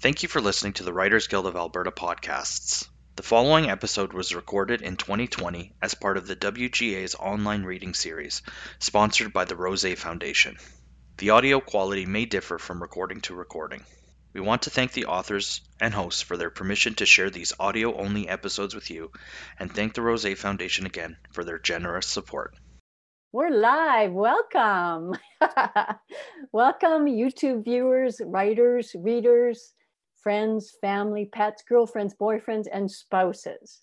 [0.00, 2.86] Thank you for listening to the Writers Guild of Alberta podcasts.
[3.16, 8.42] The following episode was recorded in 2020 as part of the WGA's online reading series,
[8.78, 10.56] sponsored by the Rozsa Foundation.
[11.16, 13.84] The audio quality may differ from recording to recording.
[14.32, 17.98] We want to thank the authors and hosts for their permission to share these audio
[17.98, 19.10] only episodes with you,
[19.58, 22.54] and thank the Rozsa Foundation again for their generous support.
[23.32, 24.12] We're live.
[24.12, 25.16] Welcome.
[26.52, 29.74] Welcome, YouTube viewers, writers, readers,
[30.22, 33.80] friends, family, pets, girlfriends, boyfriends, and spouses.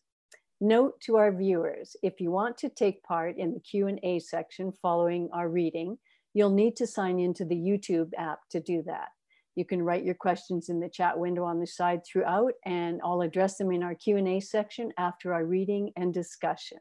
[0.61, 5.29] Note to our viewers, if you want to take part in the Q&A section following
[5.33, 5.97] our reading,
[6.33, 9.09] you'll need to sign into the YouTube app to do that.
[9.55, 13.21] You can write your questions in the chat window on the side throughout, and I'll
[13.21, 16.79] address them in our Q&A section after our reading and discussion.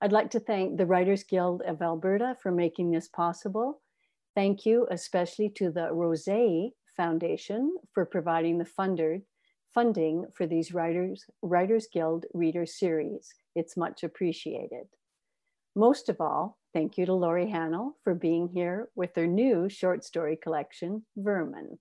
[0.00, 3.80] I'd like to thank the Writers Guild of Alberta for making this possible.
[4.34, 9.22] Thank you especially to the Rozsa Foundation for providing the funded,
[9.72, 13.32] funding for these Writers, Writers Guild Reader Series.
[13.54, 14.88] It's much appreciated.
[15.76, 20.04] Most of all, thank you to Lori Hahnel for being here with her new short
[20.04, 21.78] story collection, Vermin.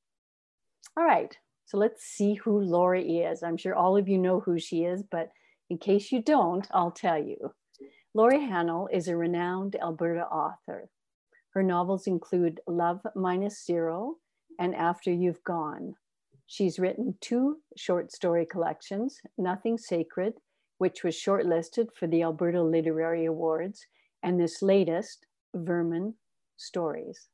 [0.96, 3.42] All right, so let's see who Lori is.
[3.42, 5.32] I'm sure all of you know who she is, but
[5.70, 7.54] in case you don't, I'll tell you.
[8.14, 10.90] Lori Hahnel is a renowned Alberta author.
[11.56, 14.18] Her novels include Love Minus Zero
[14.60, 15.96] and After You've Gone.
[16.46, 20.36] She's written two short story collections, Nothing Sacred,
[20.78, 23.86] which was shortlisted for the Alberta Literary Awards,
[24.24, 26.16] and this latest, Vermin
[26.56, 27.28] Stories.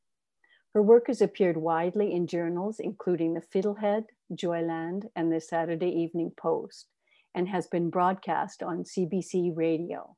[0.74, 6.32] Her work has appeared widely in journals, including the Fiddlehead, Joyland, and the Saturday Evening
[6.36, 6.88] Post,
[7.36, 10.16] and has been broadcast on CBC Radio.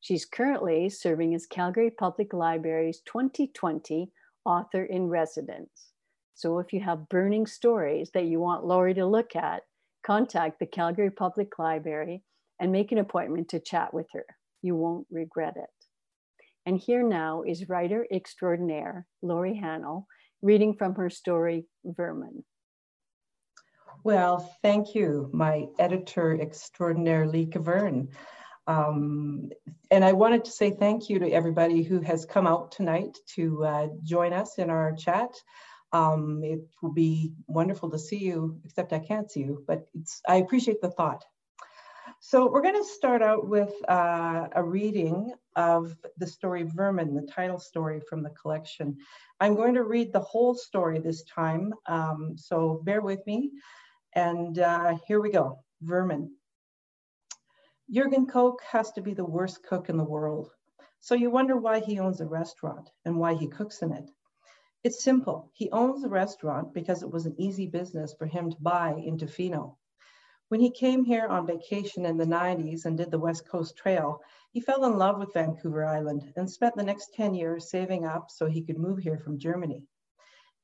[0.00, 4.12] She's currently serving as Calgary Public Library's 2020
[4.44, 5.88] Author in Residence.
[6.38, 9.62] So if you have burning stories that you want Lori to look at,
[10.06, 12.22] contact the Calgary Public Library
[12.60, 14.24] and make an appointment to chat with her.
[14.62, 15.68] You won't regret it.
[16.64, 20.04] And here now is writer extraordinaire Lori Hahnel
[20.40, 22.44] reading from her story, Vermin.
[24.04, 28.10] Well, thank you, my editor extraordinaire, Lee Kvern.
[28.68, 29.50] Um,
[29.90, 33.64] and I wanted to say thank you to everybody who has come out tonight to
[33.64, 35.30] uh, join us in our chat.
[35.92, 40.20] Um, it will be wonderful to see you, except I can't see you, but it's,
[40.28, 41.24] I appreciate the thought.
[42.20, 47.30] So we're going to start out with uh, a reading of the story Vermin, the
[47.32, 48.96] title story from the collection.
[49.40, 53.52] I'm going to read the whole story this time, um, so bear with me.
[54.14, 56.32] And uh, here we go, Vermin.
[57.90, 60.50] Jurgen Koch has to be the worst cook in the world.
[61.00, 64.10] So you wonder why he owns a restaurant and why he cooks in it.
[64.84, 65.50] It's simple.
[65.54, 69.18] He owns the restaurant because it was an easy business for him to buy in
[69.18, 69.76] Tofino.
[70.48, 74.20] When he came here on vacation in the 90s and did the West Coast Trail,
[74.52, 78.30] he fell in love with Vancouver Island and spent the next 10 years saving up
[78.30, 79.84] so he could move here from Germany.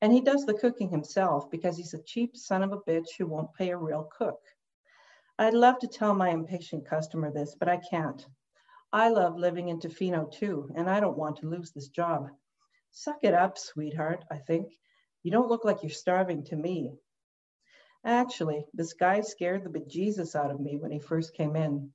[0.01, 3.27] And he does the cooking himself because he's a cheap son of a bitch who
[3.27, 4.39] won't pay a real cook.
[5.37, 8.25] I'd love to tell my impatient customer this, but I can't.
[8.93, 12.29] I love living in Tofino too, and I don't want to lose this job.
[12.97, 14.73] Suck it up, sweetheart, I think.
[15.21, 16.93] You don't look like you're starving to me.
[18.03, 21.93] Actually, this guy scared the bejesus out of me when he first came in.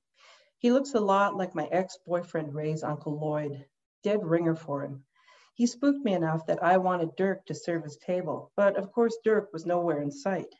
[0.59, 3.65] He looks a lot like my ex-boyfriend Ray's Uncle Lloyd,
[4.03, 5.03] dead ringer for him.
[5.55, 9.17] He spooked me enough that I wanted Dirk to serve his table, but of course
[9.23, 10.53] Dirk was nowhere in sight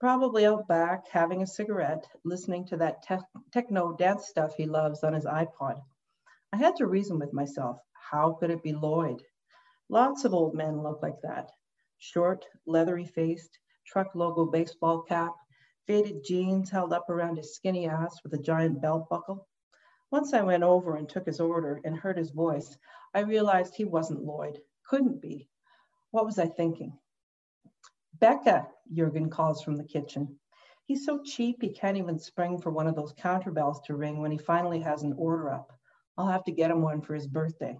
[0.00, 3.18] probably out back having a cigarette, listening to that te
[3.52, 5.78] techno dance stuff he loves on his iPod.
[6.52, 9.22] I had to reason with myself, how could it be Lloyd?
[9.92, 11.50] Lots of old men look like that.
[11.98, 15.34] Short, leathery faced, truck logo baseball cap,
[15.88, 19.48] faded jeans held up around his skinny ass with a giant belt buckle.
[20.12, 22.78] Once I went over and took his order and heard his voice,
[23.14, 25.48] I realized he wasn't Lloyd, couldn't be.
[26.12, 26.96] What was I thinking?
[28.20, 30.38] Becca, Jurgen calls from the kitchen.
[30.84, 34.30] He's so cheap he can't even spring for one of those counterbells to ring when
[34.30, 35.76] he finally has an order up.
[36.16, 37.76] I'll have to get him one for his birthday.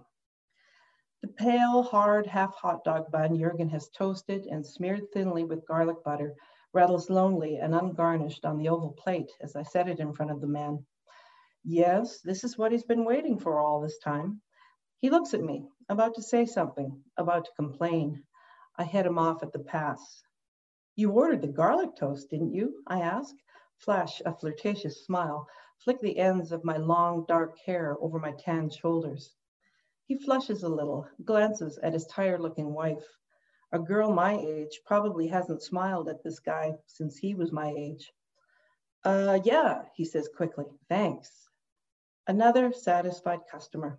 [1.21, 6.03] The pale, hard, half hot dog bun Jurgen has toasted and smeared thinly with garlic
[6.03, 6.35] butter
[6.73, 10.41] rattles lonely and ungarnished on the oval plate as I set it in front of
[10.41, 10.83] the man.
[11.63, 14.41] Yes, this is what he's been waiting for all this time.
[14.97, 18.23] He looks at me, about to say something, about to complain.
[18.77, 20.23] I head him off at the pass.
[20.95, 22.81] You ordered the garlic toast, didn't you?
[22.87, 23.35] I ask.
[23.77, 25.47] Flash a flirtatious smile,
[25.77, 29.35] flick the ends of my long dark hair over my tanned shoulders.
[30.11, 33.07] He flushes a little, glances at his tired looking wife.
[33.71, 38.11] A girl my age probably hasn't smiled at this guy since he was my age.
[39.05, 41.47] Uh, yeah, he says quickly, thanks.
[42.27, 43.97] Another satisfied customer.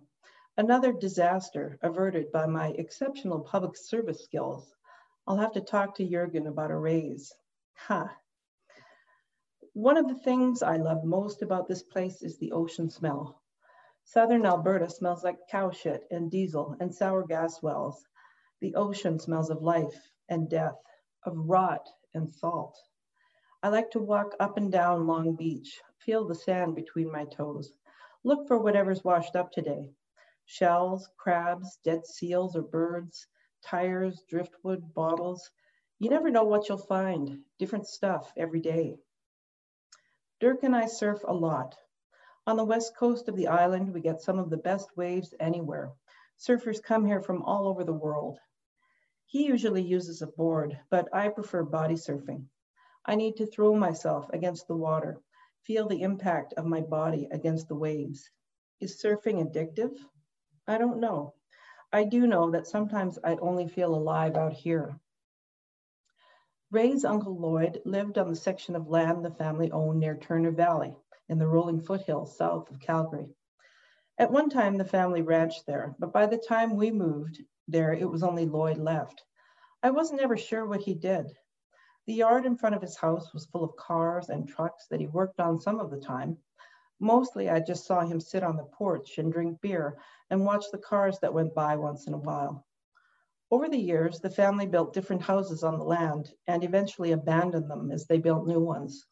[0.55, 4.71] Another disaster averted by my exceptional public service skills.
[5.25, 7.33] I'll have to talk to Jurgen about a raise.
[7.87, 8.05] Ha.
[8.05, 8.13] Huh.
[9.73, 13.41] One of the things I love most about this place is the ocean smell.
[14.05, 18.05] Southern Alberta smells like cow shit and diesel and sour gas wells.
[18.59, 20.77] The ocean smells of life and death,
[21.23, 22.77] of rot and salt.
[23.63, 27.71] I like to walk up and down Long Beach, feel the sand between my toes,
[28.23, 29.89] look for whatever's washed up today.
[30.45, 33.25] Shells, crabs, dead seals or birds,
[33.63, 35.49] tires, driftwood, bottles.
[35.99, 38.97] You never know what you'll find, different stuff every day.
[40.41, 41.77] Dirk and I surf a lot.
[42.45, 45.93] On the west coast of the island, we get some of the best waves anywhere.
[46.37, 48.37] Surfers come here from all over the world.
[49.25, 52.47] He usually uses a board, but I prefer body surfing.
[53.05, 55.21] I need to throw myself against the water,
[55.61, 58.29] feel the impact of my body against the waves.
[58.81, 59.95] Is surfing addictive?
[60.67, 61.35] I don't know.
[61.93, 64.99] I do know that sometimes I only feel alive out here.
[66.71, 70.97] Ray's uncle Lloyd lived on the section of land the family owned near Turner Valley
[71.29, 73.27] in the rolling foothills south of Calgary.
[74.17, 78.09] At one time, the family ranched there, but by the time we moved, there, it
[78.09, 79.23] was only Lloyd left.
[79.81, 81.31] I wasn't ever sure what he did.
[82.05, 85.07] The yard in front of his house was full of cars and trucks that he
[85.07, 86.37] worked on some of the time.
[86.99, 89.97] Mostly, I just saw him sit on the porch and drink beer
[90.29, 92.65] and watch the cars that went by once in a while.
[93.51, 97.91] Over the years, the family built different houses on the land and eventually abandoned them
[97.91, 99.05] as they built new ones.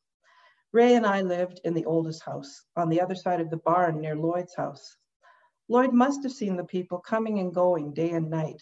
[0.74, 4.00] Ray and I lived in the oldest house on the other side of the barn
[4.00, 4.96] near Lloyd's house.
[5.68, 8.62] Lloyd must have seen the people coming and going day and night.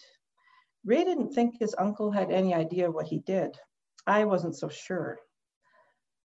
[0.84, 3.56] Ray didn't think his uncle had any idea what he did.
[4.06, 5.18] I wasn't so sure.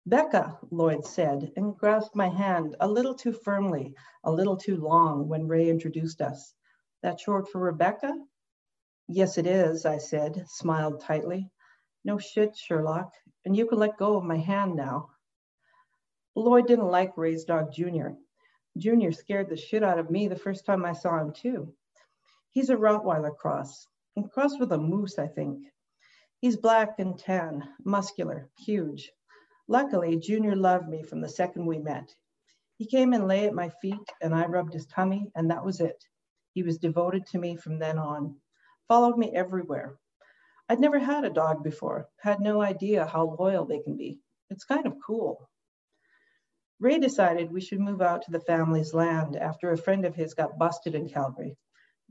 [0.05, 5.27] Becca, Lloyd said, and grasped my hand a little too firmly, a little too long
[5.27, 6.53] when Ray introduced us.
[7.01, 8.13] That short for Rebecca?
[9.07, 11.49] Yes, it is, I said, smiled tightly.
[12.03, 13.11] No shit, Sherlock,
[13.43, 15.09] and you can let go of my hand now.
[16.37, 18.17] Lloyd didn't like Ray's dog, Junior.
[18.77, 21.73] Junior scared the shit out of me the first time I saw him, too.
[22.51, 23.87] He's a Rottweiler cross,
[24.17, 25.63] and crossed with a moose, I think.
[26.41, 29.13] He's black and tan, muscular, huge.
[29.69, 32.13] Luckily, Junior loved me from the second we met.
[32.77, 35.79] He came and lay at my feet, and I rubbed his tummy, and that was
[35.79, 36.03] it.
[36.53, 38.35] He was devoted to me from then on,
[38.89, 39.97] followed me everywhere.
[40.67, 44.19] I'd never had a dog before, had no idea how loyal they can be.
[44.49, 45.49] It's kind of cool.
[46.79, 50.33] Ray decided we should move out to the family's land after a friend of his
[50.33, 51.57] got busted in Calgary.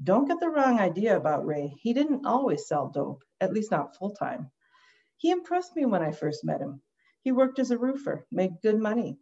[0.03, 1.75] Don't get the wrong idea about Ray.
[1.79, 4.51] He didn't always sell dope, at least not full time.
[5.19, 6.81] He impressed me when I first met him.
[7.23, 9.19] He worked as a roofer, made good money.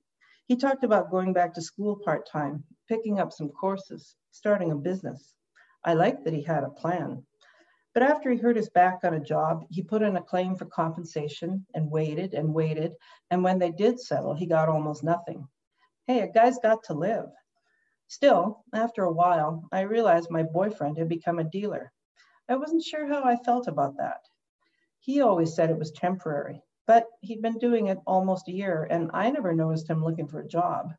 [0.46, 4.76] He talked about going back to school part time, picking up some courses, starting a
[4.76, 5.34] business.
[5.84, 7.26] I liked that he had a plan.
[7.94, 10.64] But after he hurt his back on a job, he put in a claim for
[10.64, 12.94] compensation and waited and waited.
[13.30, 15.46] And when they did settle, he got almost nothing.
[16.06, 17.30] Hey, a guy's got to live.
[18.08, 21.92] Still, after a while, I realized my boyfriend had become a dealer.
[22.48, 24.20] I wasn't sure how I felt about that.
[25.00, 29.10] He always said it was temporary, but he'd been doing it almost a year, and
[29.12, 30.94] I never noticed him looking for a job.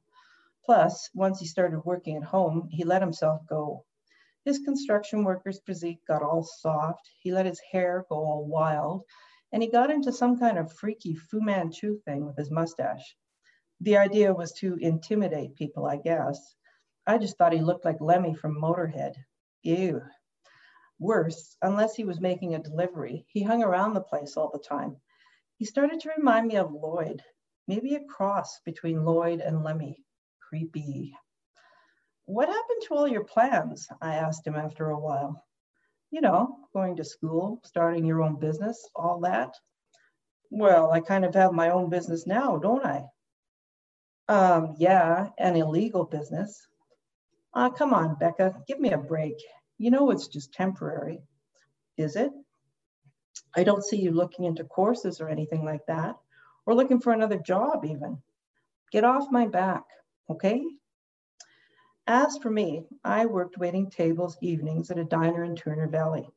[0.65, 3.85] Plus, once he started working at home, he let himself go.
[4.45, 9.05] His construction worker's physique got all soft, he let his hair go all wild,
[9.53, 13.15] and he got into some kind of freaky Fu Manchu thing with his mustache.
[13.79, 16.55] The idea was to intimidate people, I guess.
[17.07, 19.15] I just thought he looked like Lemmy from Motorhead.
[19.63, 20.01] Ew.
[20.99, 24.97] Worse, unless he was making a delivery, he hung around the place all the time.
[25.57, 27.23] He started to remind me of Lloyd,
[27.67, 30.03] maybe a cross between Lloyd and Lemmy.
[30.41, 31.15] Creepy.
[32.25, 33.87] What happened to all your plans?
[34.01, 35.43] I asked him after a while.
[36.11, 39.53] You know, going to school, starting your own business, all that.
[40.49, 43.03] Well, I kind of have my own business now, don't I?
[44.29, 46.67] Um, yeah, an illegal business.
[47.53, 49.35] Ah, uh, come on, Becca, give me a break.
[49.77, 51.21] You know it's just temporary.
[51.97, 52.31] Is it?
[53.55, 56.15] I don't see you looking into courses or anything like that,
[56.65, 58.21] or looking for another job even.
[58.91, 59.83] Get off my back,
[60.29, 60.63] okay?
[62.07, 66.27] As for me, I worked waiting tables evenings at a diner in Turner Valley.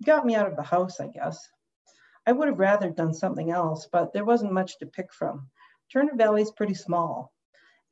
[0.00, 1.50] It Got me out of the house, I guess.
[2.26, 5.50] I would have rather done something else, but there wasn't much to pick from.
[5.92, 7.34] Turner Valley's pretty small,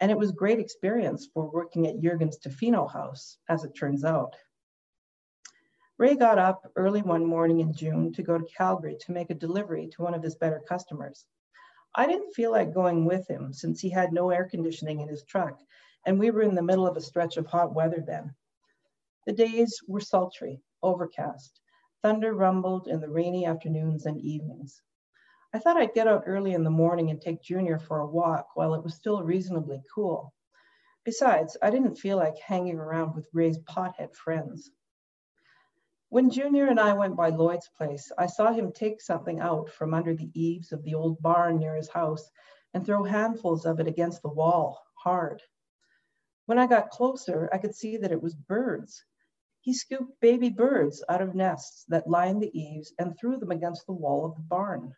[0.00, 4.34] and it was great experience for working at Jurgen's Tofino house, as it turns out.
[5.98, 9.34] Ray got up early one morning in June to go to Calgary to make a
[9.34, 11.26] delivery to one of his better customers.
[11.94, 15.22] I didn't feel like going with him since he had no air conditioning in his
[15.24, 15.60] truck
[16.06, 18.34] and we were in the middle of a stretch of hot weather then.
[19.26, 21.60] The days were sultry, overcast.
[22.02, 24.82] Thunder rumbled in the rainy afternoons and evenings.
[25.54, 28.48] I thought I'd get out early in the morning and take Junior for a walk
[28.54, 30.34] while it was still reasonably cool.
[31.04, 34.70] Besides, I didn't feel like hanging around with Ray's pothead friends.
[36.08, 39.94] When Junior and I went by Lloyd's place, I saw him take something out from
[39.94, 42.30] under the eaves of the old barn near his house
[42.74, 45.42] and throw handfuls of it against the wall, hard.
[46.46, 49.04] When I got closer, I could see that it was birds.
[49.60, 53.86] He scooped baby birds out of nests that lined the eaves and threw them against
[53.86, 54.94] the wall of the barn.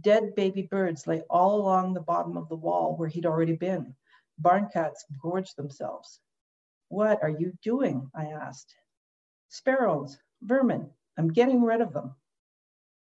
[0.00, 3.94] Dead baby birds lay all along the bottom of the wall where he'd already been.
[4.38, 6.20] Barn cats gorged themselves.
[6.88, 8.10] What are you doing?
[8.12, 8.74] I asked.
[9.48, 12.16] Sparrows, vermin, I'm getting rid of them.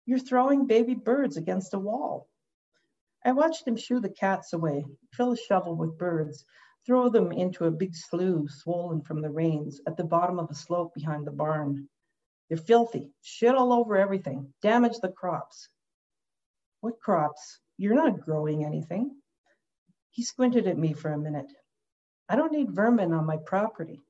[0.06, 2.26] You're throwing baby birds against a wall.
[3.22, 6.46] I watched him shoo the cats away, fill a shovel with birds,
[6.86, 10.54] throw them into a big slough swollen from the rains at the bottom of a
[10.54, 11.88] slope behind the barn.
[12.48, 15.68] They're filthy, shit all over everything, damage the crops.
[16.80, 17.60] What crops?
[17.76, 19.16] You're not growing anything.
[20.10, 21.52] He squinted at me for a minute.
[22.28, 24.00] I don't need vermin on my property.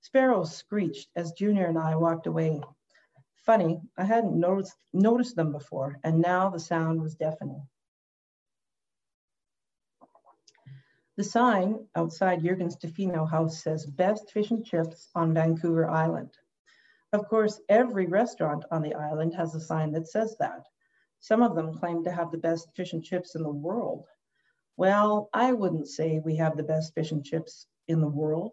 [0.00, 2.60] Sparrows screeched as Junior and I walked away.
[3.46, 7.66] Funny, I hadn't noticed, noticed them before, and now the sound was deafening.
[11.18, 16.30] The sign outside Jurgen's Tofino house says best fish and chips on Vancouver Island.
[17.12, 20.66] Of course, every restaurant on the island has a sign that says that.
[21.20, 24.06] Some of them claim to have the best fish and chips in the world.
[24.78, 28.52] Well, I wouldn't say we have the best fish and chips in the world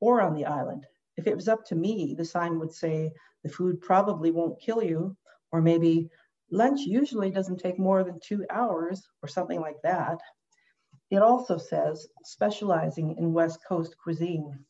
[0.00, 0.86] or on the island.
[1.18, 4.82] If it was up to me, the sign would say the food probably won't kill
[4.82, 5.14] you,
[5.52, 6.08] or maybe
[6.50, 10.18] lunch usually doesn't take more than two hours, or something like that.
[11.12, 14.64] It also says specializing in West Coast cuisine.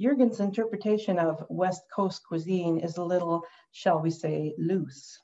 [0.00, 5.16] Jurgen's interpretation of West Coast cuisine is a little, shall we say, loose.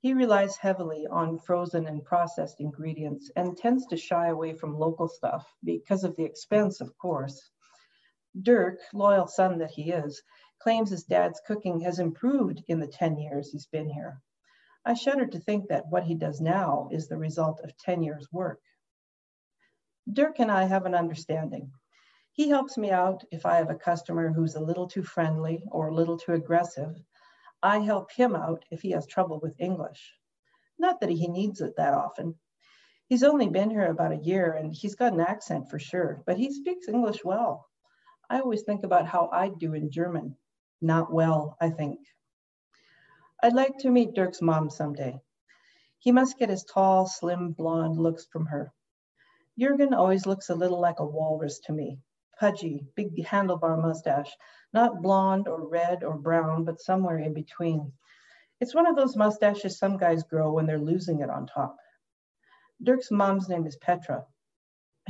[0.00, 5.06] He relies heavily on frozen and processed ingredients and tends to shy away from local
[5.06, 7.52] stuff because of the expense, of course.
[8.42, 10.20] Dirk, loyal son that he is,
[10.60, 14.20] claims his dad's cooking has improved in the 10 years he's been here.
[14.84, 18.26] I shudder to think that what he does now is the result of 10 years'
[18.32, 18.58] work.
[20.10, 21.70] Dirk and I have an understanding.
[22.32, 25.88] He helps me out if I have a customer who's a little too friendly or
[25.88, 27.00] a little too aggressive.
[27.62, 30.18] I help him out if he has trouble with English.
[30.78, 32.34] Not that he needs it that often.
[33.06, 36.36] He's only been here about a year and he's got an accent for sure, but
[36.36, 37.68] he speaks English well.
[38.28, 40.36] I always think about how I'd do in German.
[40.80, 42.00] Not well, I think.
[43.40, 45.20] I'd like to meet Dirk's mom someday.
[45.98, 48.72] He must get his tall, slim, blonde looks from her.
[49.58, 52.00] Jurgen always looks a little like a walrus to me.
[52.40, 54.34] Pudgy, big handlebar mustache,
[54.72, 57.92] not blonde or red or brown, but somewhere in between.
[58.60, 61.76] It's one of those mustaches some guys grow when they're losing it on top.
[62.82, 64.24] Dirk's mom's name is Petra.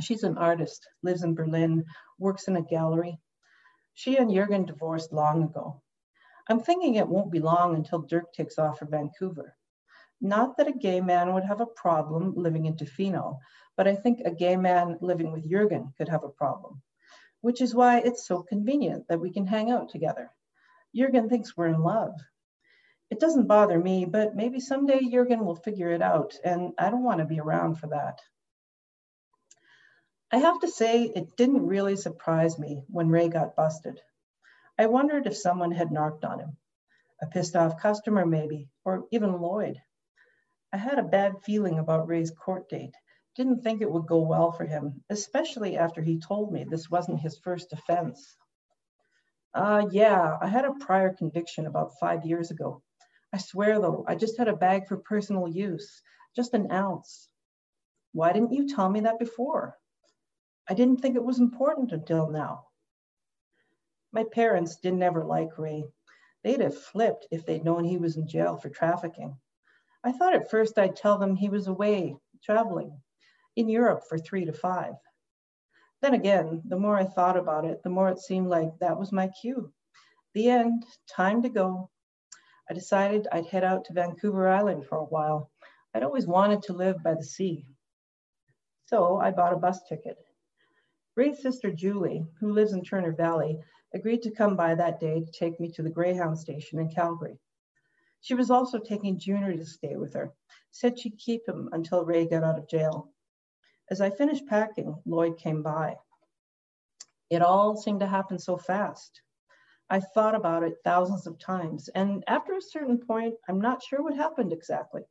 [0.01, 1.85] She's an artist, lives in Berlin,
[2.19, 3.19] works in a gallery.
[3.93, 5.81] She and Jurgen divorced long ago.
[6.49, 9.55] I'm thinking it won't be long until Dirk takes off for Vancouver.
[10.25, 13.39] Not that a gay man would have a problem living in Tofino,
[13.75, 16.81] but I think a gay man living with Jurgen could have a problem,
[17.41, 20.31] which is why it's so convenient that we can hang out together.
[20.95, 22.13] Jurgen thinks we're in love.
[23.09, 27.03] It doesn't bother me, but maybe someday Jurgen will figure it out, and I don't
[27.03, 28.19] want to be around for that.
[30.31, 33.99] I have to say, it didn't really surprise me when Ray got busted.
[34.79, 36.55] I wondered if someone had narked on him.
[37.21, 39.81] A pissed off customer, maybe, or even Lloyd.
[40.73, 42.95] I had a bad feeling about Ray's court date
[43.35, 47.19] didn't think it would go well for him, especially after he told me this wasn't
[47.19, 48.35] his first offense.
[49.53, 52.81] Uh, yeah, I had a prior conviction about five years ago.
[53.31, 56.01] I swear though, I just had a bag for personal use,
[56.35, 57.29] just an ounce.
[58.11, 59.77] Why didn't you tell me that before?
[60.67, 62.65] I didn't think it was important until now.
[64.11, 65.83] My parents didn't ever like Ray.
[66.43, 69.37] They'd have flipped if they'd known he was in jail for trafficking.
[70.05, 73.01] I thought at first I'd tell them he was away, traveling,
[73.55, 74.95] in Europe for three to five.
[76.01, 79.13] Then again, the more I thought about it, the more it seemed like that was
[79.13, 79.71] my cue.
[80.33, 81.89] The end, time to go.
[82.69, 85.49] I decided I'd head out to Vancouver Island for a while.
[85.93, 87.65] I'd always wanted to live by the sea.
[88.87, 90.17] So I bought a bus ticket.
[91.15, 93.59] Ray's sister Julie, who lives in Turner Valley,
[93.93, 97.39] agreed to come by that day to take me to the Greyhound station in Calgary.
[98.23, 100.33] She was also taking Junior to stay with her,
[100.71, 103.11] said she'd keep him until Ray got out of jail.
[103.91, 105.97] As I finished packing, Lloyd came by.
[107.29, 109.21] It all seemed to happen so fast.
[109.89, 114.01] I thought about it thousands of times, and after a certain point, I'm not sure
[114.01, 115.01] what happened exactly.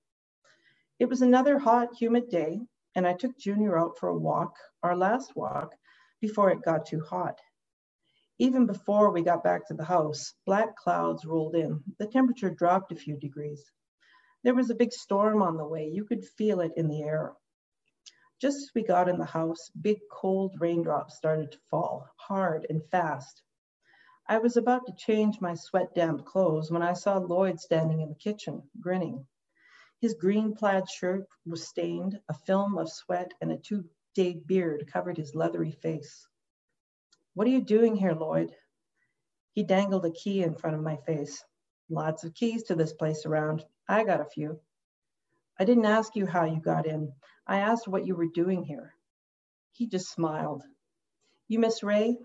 [0.99, 2.63] It was another hot, humid day,
[2.95, 5.75] and I took Junior out for a walk, our last walk,
[6.23, 7.39] before it got too hot.
[8.39, 11.83] Even before we got back to the house, black clouds rolled in.
[11.99, 13.71] The temperature dropped a few degrees.
[14.43, 15.89] There was a big storm on the way.
[15.89, 17.35] You could feel it in the air.
[18.41, 22.85] Just as we got in the house, big cold raindrops started to fall, hard and
[22.91, 23.43] fast.
[24.27, 28.09] I was about to change my sweat damp clothes when I saw Lloyd standing in
[28.09, 29.27] the kitchen, grinning.
[30.01, 33.85] His green plaid shirt was stained, a film of sweat and a two
[34.15, 36.27] day beard covered his leathery face.
[37.35, 38.55] What are you doing here, Lloyd?
[39.53, 41.43] He dangled a key in front of my face.
[41.89, 43.65] Lots of keys to this place around.
[43.89, 44.61] I got a few.
[45.59, 47.13] I didn't ask you how you got in.
[47.47, 48.95] I asked what you were doing here.
[49.73, 50.63] He just smiled.
[51.49, 52.19] You miss Ray?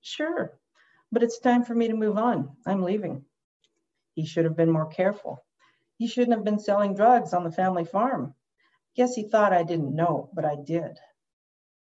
[0.00, 0.58] Sure,
[1.12, 2.56] but it's time for me to move on.
[2.66, 3.24] I'm leaving.
[4.14, 5.44] He should have been more careful.
[5.98, 8.34] He shouldn't have been selling drugs on the family farm.
[8.96, 10.98] Guess he thought I didn't know, but I did.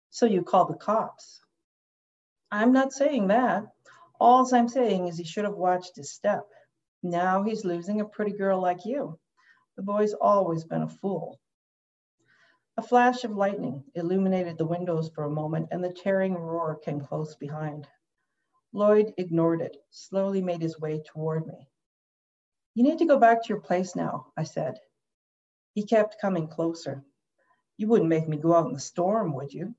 [0.10, 1.41] So you called the cops.
[2.51, 3.66] I'm not saying that.
[4.20, 6.48] All I'm saying is he should have watched his step.
[7.04, 9.20] Now he's losing a pretty girl like you.
[9.75, 11.39] The boy's always been a fool.
[12.77, 17.01] A flash of lightning illuminated the windows for a moment, and the tearing roar came
[17.01, 17.88] close behind.
[18.72, 21.68] Lloyd ignored it, slowly made his way toward me.
[22.75, 24.80] You need to go back to your place now, I said.
[25.74, 27.04] He kept coming closer.
[27.77, 29.75] You wouldn't make me go out in the storm, would you?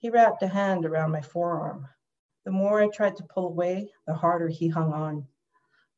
[0.00, 1.86] He wrapped a hand around my forearm.
[2.46, 5.28] The more I tried to pull away, the harder he hung on.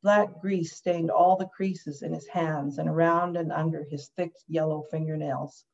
[0.03, 4.33] Black grease stained all the creases in his hands and around and under his thick
[4.49, 5.65] yellow fingernails.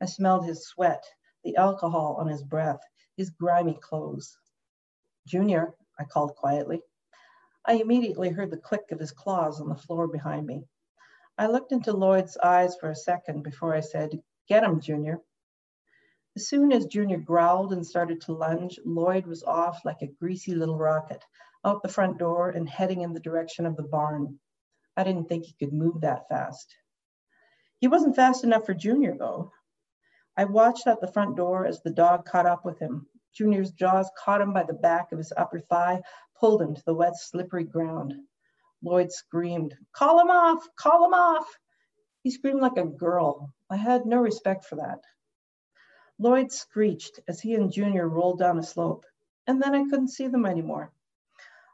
[0.00, 1.04] I smelled his sweat,
[1.42, 2.78] the alcohol on his breath,
[3.16, 4.38] his grimy clothes.
[5.26, 6.84] Junior, I called quietly.
[7.64, 10.68] I immediately heard the click of his claws on the floor behind me.
[11.36, 15.20] I looked into Lloyd's eyes for a second before I said, Get him, Junior.
[16.36, 20.54] As soon as Junior growled and started to lunge, Lloyd was off like a greasy
[20.54, 21.24] little rocket,
[21.64, 24.38] out the front door and heading in the direction of the barn.
[24.98, 26.76] I didn't think he could move that fast.
[27.80, 29.50] He wasn't fast enough for Junior, though.
[30.36, 33.08] I watched at the front door as the dog caught up with him.
[33.32, 36.02] Junior's jaws caught him by the back of his upper thigh,
[36.38, 38.12] pulled him to the wet, slippery ground.
[38.82, 40.68] Lloyd screamed, Call him off!
[40.76, 41.46] Call him off!
[42.22, 43.54] He screamed like a girl.
[43.70, 45.00] I had no respect for that.
[46.18, 49.04] Lloyd screeched as he and Junior rolled down a slope,
[49.46, 50.90] and then I couldn't see them anymore.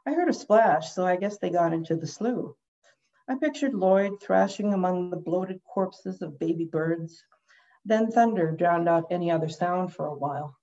[0.05, 2.55] I heard a splash, so I guess they got into the slough.
[3.25, 7.23] I pictured Lloyd thrashing among the bloated corpses of baby birds.
[7.85, 10.57] Then thunder drowned out any other sound for a while.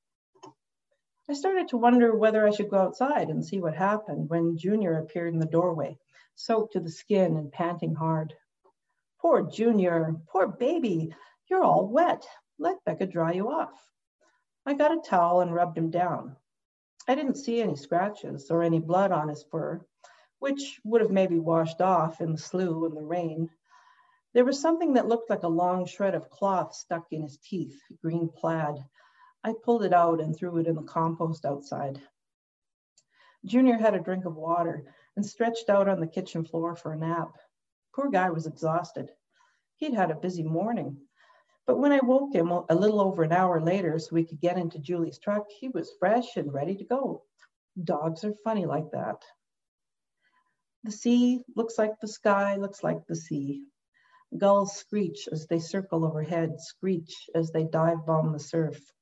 [1.26, 4.98] I started to wonder whether I should go outside and see what happened when Junior
[4.98, 5.98] appeared in the doorway,
[6.34, 8.34] soaked to the skin and panting hard.
[9.20, 11.14] Poor Junior, poor baby,
[11.48, 12.26] you're all wet.
[12.60, 13.90] Let Becca dry you off.
[14.64, 16.36] I got a towel and rubbed him down.
[17.08, 19.84] I didn't see any scratches or any blood on his fur,
[20.38, 23.50] which would have maybe washed off in the slough and the rain.
[24.34, 27.80] There was something that looked like a long shred of cloth stuck in his teeth,
[28.02, 28.84] green plaid,
[29.42, 32.02] I pulled it out and threw it in the compost outside.
[33.46, 34.84] Junior had a drink of water
[35.16, 37.38] and stretched out on the kitchen floor for a nap.
[37.94, 39.10] Poor guy was exhausted.
[39.76, 41.08] He'd had a busy morning.
[41.70, 44.58] But when I woke him a little over an hour later so we could get
[44.58, 47.22] into Julie's truck, he was fresh and ready to go.
[47.84, 49.22] Dogs are funny like that.
[50.82, 53.62] The sea looks like the sky, looks like the sea.
[54.36, 58.92] Gulls screech as they circle overhead, screech as they dive bomb the surf.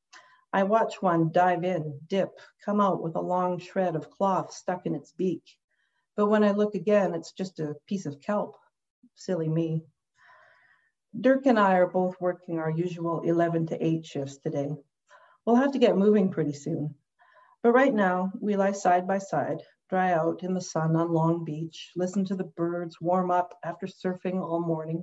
[0.52, 4.84] I watch one dive in, dip, come out with a long shred of cloth stuck
[4.84, 5.56] in its beak.
[6.16, 8.58] But when I look again, it's just a piece of kelp.
[9.14, 9.86] Silly me.
[11.18, 14.68] Dirk and I are both working our usual 11 to 8 shifts today.
[15.44, 16.94] We'll have to get moving pretty soon.
[17.62, 21.44] But right now, we lie side by side, dry out in the sun on Long
[21.44, 25.02] Beach, listen to the birds warm up after surfing all morning.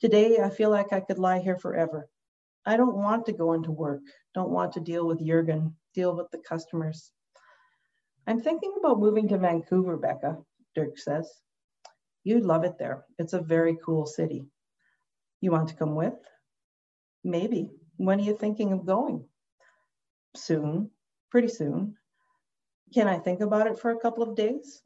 [0.00, 2.08] Today, I feel like I could lie here forever,
[2.66, 4.02] I don't want to go into work,
[4.34, 7.12] don't want to deal with Jurgen, deal with the customers.
[8.26, 10.38] I'm thinking about moving to Vancouver, Becca,
[10.74, 11.32] Dirk says.
[12.24, 13.04] You'd love it there.
[13.18, 14.46] It's a very cool city.
[15.42, 16.14] You want to come with?
[17.24, 17.68] Maybe.
[17.96, 19.24] When are you thinking of going?
[20.36, 20.90] Soon,
[21.30, 21.96] pretty soon.
[22.94, 24.80] Can I think about it for a couple of days?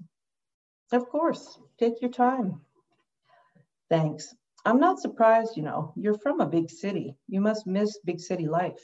[0.92, 2.62] Of course, take your time.
[3.90, 4.34] Thanks.
[4.64, 7.14] I'm not surprised, you know, you're from a big city.
[7.28, 8.82] You must miss big city life.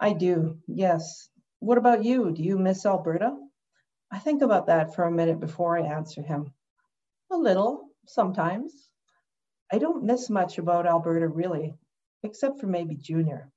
[0.00, 1.28] I do, yes.
[1.60, 2.32] What about you?
[2.32, 3.36] Do you miss Alberta?
[4.10, 6.52] I think about that for a minute before I answer him.
[7.30, 8.90] A little, sometimes.
[9.72, 11.74] I don't miss much about Alberta, really,
[12.22, 13.50] except for maybe Junior.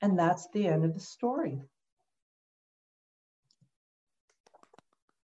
[0.00, 1.60] And that's the end of the story.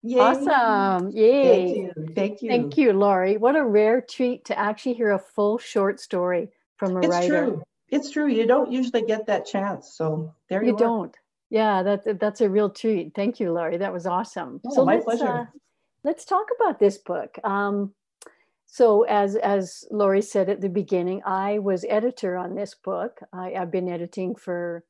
[0.01, 0.19] Yay.
[0.19, 1.11] Awesome.
[1.11, 1.43] Yay.
[1.43, 2.13] Thank you.
[2.15, 2.49] Thank you.
[2.49, 3.37] Thank you, Lori.
[3.37, 7.45] What a rare treat to actually hear a full short story from a it's writer.
[7.45, 7.63] True.
[7.89, 8.27] It's true.
[8.27, 9.93] You don't usually get that chance.
[9.95, 11.15] So there you, you don't.
[11.49, 13.13] Yeah, that, that's a real treat.
[13.15, 13.77] Thank you, Lori.
[13.77, 14.61] That was awesome.
[14.65, 15.27] Oh, so my let's, pleasure.
[15.27, 15.45] Uh,
[16.03, 17.37] let's talk about this book.
[17.43, 17.93] Um,
[18.71, 23.19] so as, as Lori said at the beginning, I was editor on this book.
[23.33, 24.83] I, I've been editing for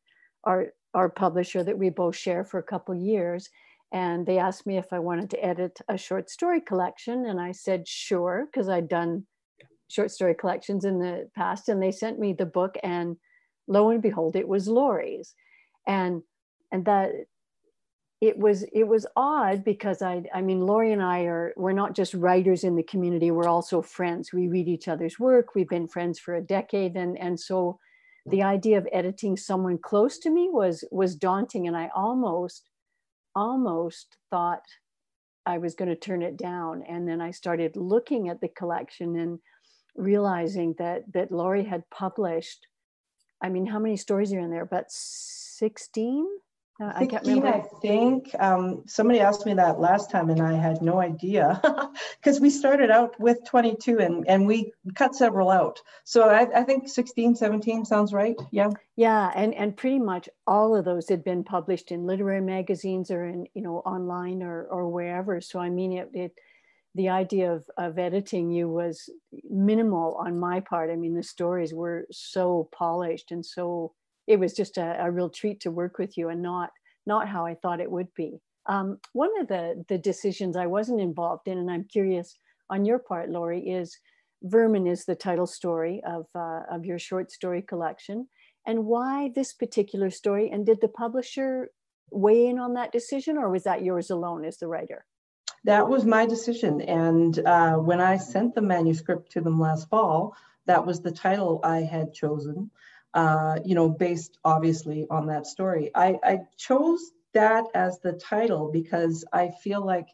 [0.43, 3.49] our, our publisher that we both share for a couple years
[3.91, 7.51] and they asked me if I wanted to edit a short story collection, and I
[7.51, 9.25] said sure because I'd done
[9.87, 13.17] short story collections in the past, and they sent me the book, and
[13.67, 15.33] lo and behold, it was Lori's,
[15.87, 16.21] and
[16.71, 17.11] and that
[18.21, 21.95] it was it was odd because I I mean Lori and I are we're not
[21.95, 24.33] just writers in the community, we're also friends.
[24.33, 25.55] We read each other's work.
[25.55, 27.79] We've been friends for a decade, and and so
[28.25, 32.69] the idea of editing someone close to me was was daunting, and I almost
[33.35, 34.63] almost thought
[35.45, 36.83] I was going to turn it down.
[36.87, 39.39] And then I started looking at the collection and
[39.95, 42.67] realizing that that Lori had published.
[43.41, 44.65] I mean, how many stories are in there?
[44.65, 46.27] But 16?
[46.81, 47.57] Uh, I can't 16, remember.
[47.57, 51.61] I think um, somebody asked me that last time and I had no idea
[52.21, 55.81] because we started out with 22 and, and we cut several out.
[56.05, 58.35] So I, I think 16, 17 sounds right.
[58.51, 58.69] Yeah.
[58.95, 63.23] Yeah, and and pretty much all of those had been published in literary magazines or
[63.23, 65.39] in you know online or or wherever.
[65.39, 66.33] So I mean, it, it
[66.95, 69.09] the idea of of editing you was
[69.49, 70.89] minimal on my part.
[70.89, 73.93] I mean, the stories were so polished and so
[74.29, 76.69] it was just a, a real treat to work with you and not
[77.05, 78.39] not how I thought it would be.
[78.67, 82.37] Um, one of the the decisions I wasn't involved in, and I'm curious
[82.69, 83.97] on your part, Lori, is
[84.43, 88.27] Vermin is the title story of uh, of your short story collection.
[88.67, 90.51] And why this particular story?
[90.51, 91.71] And did the publisher
[92.11, 95.05] weigh in on that decision or was that yours alone as the writer?
[95.63, 96.81] That was my decision.
[96.81, 101.59] And uh, when i sent the manuscript to them last fall that was the title
[101.63, 102.69] i had chosen
[103.13, 107.01] uh, you know based obviously on that story I, I chose
[107.33, 110.07] that as the title because i feel like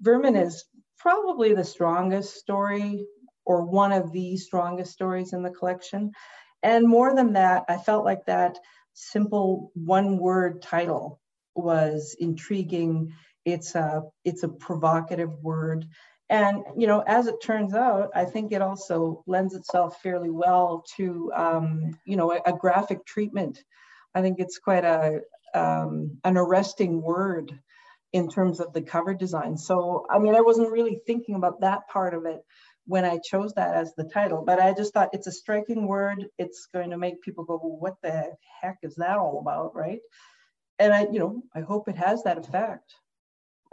[0.00, 0.64] vermin is
[0.98, 3.06] probably the strongest story
[3.46, 6.12] or one of the strongest stories in the collection
[6.64, 8.58] and more than that, I felt like that
[8.94, 11.20] simple one word title
[11.54, 13.12] was intriguing.
[13.44, 15.86] It's a, it's a provocative word.
[16.30, 20.84] And, you know, as it turns out, I think it also lends itself fairly well
[20.96, 23.62] to, um, you know, a, a, graphic treatment.
[24.14, 25.20] I think it's quite a,
[25.54, 27.52] um, an arresting word
[28.12, 29.58] in terms of the cover design.
[29.58, 32.40] So, I mean, I wasn't really thinking about that part of it
[32.86, 36.26] when I chose that as the title, but I just thought it's a striking word.
[36.38, 40.00] It's going to make people go, well, what the heck is that all about, right?
[40.78, 42.94] And I, you know, I hope it has that effect.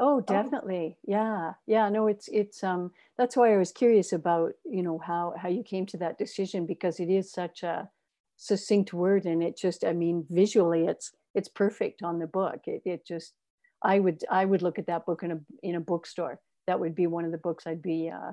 [0.04, 0.98] Oh, definitely.
[1.04, 1.54] Yeah.
[1.68, 1.88] Yeah.
[1.90, 5.62] No, it's, it's, um, that's why I was curious about, you know, how, how you
[5.62, 7.88] came to that decision because it is such a
[8.36, 12.62] succinct word and it just, I mean, visually it's, it's perfect on the book.
[12.66, 13.34] It, it just,
[13.84, 16.40] I would, I would look at that book in a, in a bookstore.
[16.66, 18.32] That would be one of the books I'd be, uh,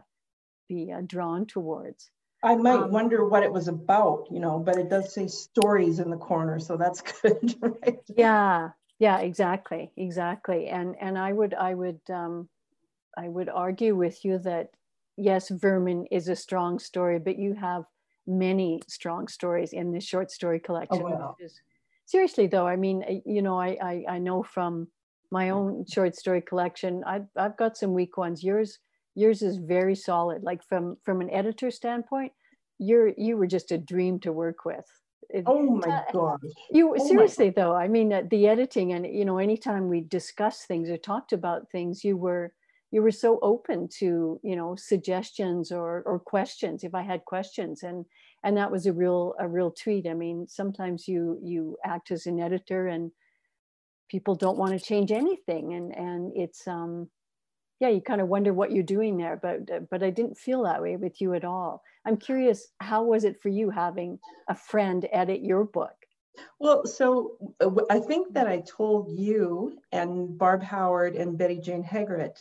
[0.71, 2.11] be uh, drawn towards.
[2.43, 5.99] I might um, wonder what it was about, you know, but it does say stories
[5.99, 7.99] in the corner, so that's good, right?
[8.17, 10.69] Yeah, yeah, exactly, exactly.
[10.69, 12.49] And and I would I would um,
[13.17, 14.71] I would argue with you that
[15.17, 17.85] yes, Vermin is a strong story, but you have
[18.27, 21.03] many strong stories in this short story collection.
[21.03, 21.37] Oh, wow.
[21.41, 21.61] is,
[22.07, 24.89] seriously though, I mean, you know, I, I I know from
[25.31, 28.43] my own short story collection, I've I've got some weak ones.
[28.43, 28.79] Yours
[29.15, 32.33] yours is very solid like from from an editor standpoint
[32.79, 34.87] you're you were just a dream to work with
[35.31, 39.07] it, oh my uh, god you oh seriously though i mean uh, the editing and
[39.07, 42.53] you know anytime we discuss things or talked about things you were
[42.91, 47.83] you were so open to you know suggestions or or questions if i had questions
[47.83, 48.07] and
[48.45, 50.07] and that was a real a real treat.
[50.07, 53.11] I mean sometimes you you act as an editor and
[54.09, 57.09] people don't want to change anything and and it's um
[57.81, 60.83] yeah you kind of wonder what you're doing there but but i didn't feel that
[60.83, 65.07] way with you at all i'm curious how was it for you having a friend
[65.13, 65.95] edit your book
[66.61, 71.83] Well, so uh, I think that I told you and Barb Howard and Betty Jane
[71.83, 72.39] Hegerat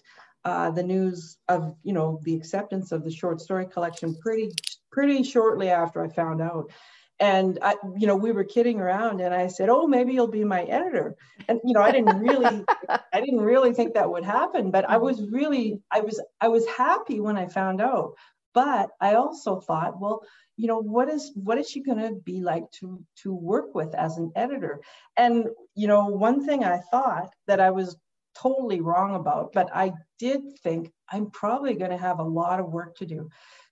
[0.47, 4.49] uh, the news of you know the acceptance of the short story collection pretty
[4.91, 6.71] pretty shortly after I found out.
[7.19, 10.43] And I, you know, we were kidding around, and I said, "Oh, maybe you'll be
[10.43, 11.15] my editor."
[11.47, 14.97] And you know, I didn't really, I didn't really think that would happen, but I
[14.97, 18.13] was really, I was, I was happy when I found out.
[18.53, 20.21] But I also thought, well,
[20.57, 23.93] you know what is what is she going to be like to to work with
[23.95, 24.81] as an editor
[25.15, 27.95] and you know one thing i thought that i was
[28.35, 32.71] totally wrong about but i did think i'm probably going to have a lot of
[32.71, 33.29] work to do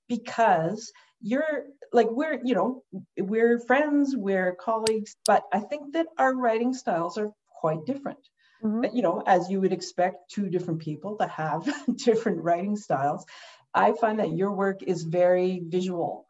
[0.08, 0.92] because
[1.26, 2.84] you're like we're you know
[3.18, 8.20] we're friends we're colleagues but i think that our writing styles are quite different
[8.64, 8.96] mm-hmm.
[8.96, 13.26] you know as you would expect two different people to have different writing styles
[13.74, 16.26] i find that your work is very visual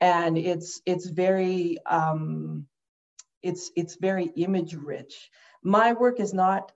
[0.00, 2.66] and it's it's very um,
[3.42, 5.30] it's it's very image rich.
[5.62, 6.72] My work is not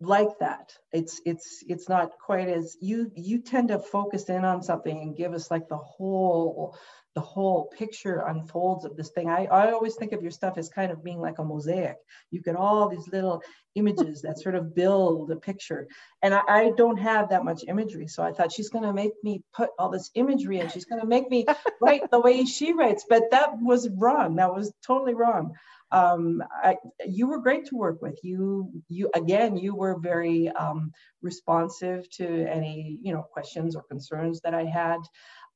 [0.00, 0.72] like that.
[0.92, 5.16] It's it's it's not quite as you you tend to focus in on something and
[5.16, 6.76] give us like the whole
[7.14, 9.28] the whole picture unfolds of this thing.
[9.28, 11.96] I, I always think of your stuff as kind of being like a mosaic.
[12.30, 13.42] You get all these little
[13.74, 15.88] images that sort of build a picture.
[16.22, 18.06] And I, I don't have that much imagery.
[18.06, 21.00] So I thought she's going to make me put all this imagery and she's going
[21.00, 21.44] to make me
[21.80, 23.04] write the way she writes.
[23.08, 24.36] But that was wrong.
[24.36, 25.54] That was totally wrong.
[25.90, 28.18] Um, I, you were great to work with.
[28.22, 34.40] You, you again, you were very um, responsive to any, you know, questions or concerns
[34.42, 34.98] that I had.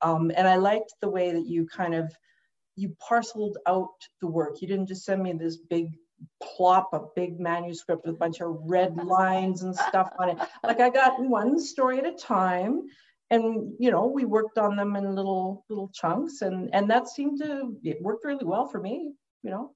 [0.00, 2.12] Um, and I liked the way that you kind of
[2.76, 3.90] you parceled out
[4.20, 4.60] the work.
[4.60, 5.92] You didn't just send me this big
[6.42, 10.38] plop, a big manuscript with a bunch of red lines and stuff on it.
[10.62, 12.82] Like I got one story at a time,
[13.30, 17.40] and you know we worked on them in little little chunks, and and that seemed
[17.40, 19.12] to it worked really well for me.
[19.42, 19.72] You know,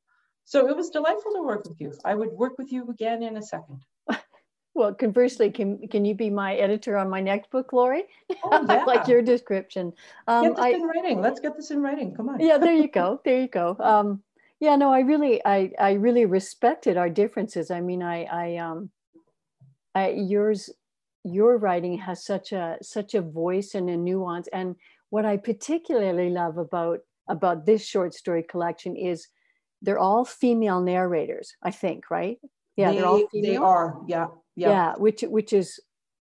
[0.46, 1.92] so it was delightful to work with you.
[2.04, 3.82] I would work with you again in a second.
[4.76, 8.04] Well, conversely, can can you be my editor on my next book, Lori?
[8.44, 8.84] Oh, yeah.
[8.84, 9.90] like your description.
[10.28, 11.22] Um, get this I, in writing.
[11.22, 12.14] Let's get this in writing.
[12.14, 12.40] Come on.
[12.40, 13.18] yeah, there you go.
[13.24, 13.74] There you go.
[13.80, 14.22] Um,
[14.60, 17.70] yeah, no, I really, I, I really respected our differences.
[17.70, 18.90] I mean, I, I, um,
[19.94, 20.68] I, yours,
[21.24, 24.46] your writing has such a such a voice and a nuance.
[24.52, 24.76] And
[25.08, 29.26] what I particularly love about about this short story collection is
[29.82, 31.54] they're all female narrators.
[31.62, 32.38] I think, right?
[32.76, 33.50] Yeah, they, are all female.
[33.50, 34.00] They are.
[34.06, 34.68] Yeah yeah.
[34.68, 35.78] yeah which which is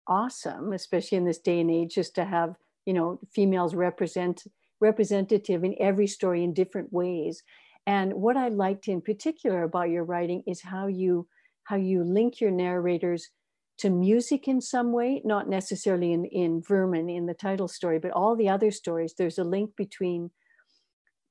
[0.07, 4.45] awesome especially in this day and age just to have you know females represent
[4.81, 7.43] representative in every story in different ways
[7.87, 11.27] and what i liked in particular about your writing is how you
[11.65, 13.31] how you link your narrators
[13.79, 18.11] to music in some way not necessarily in in vermin in the title story but
[18.13, 20.31] all the other stories there's a link between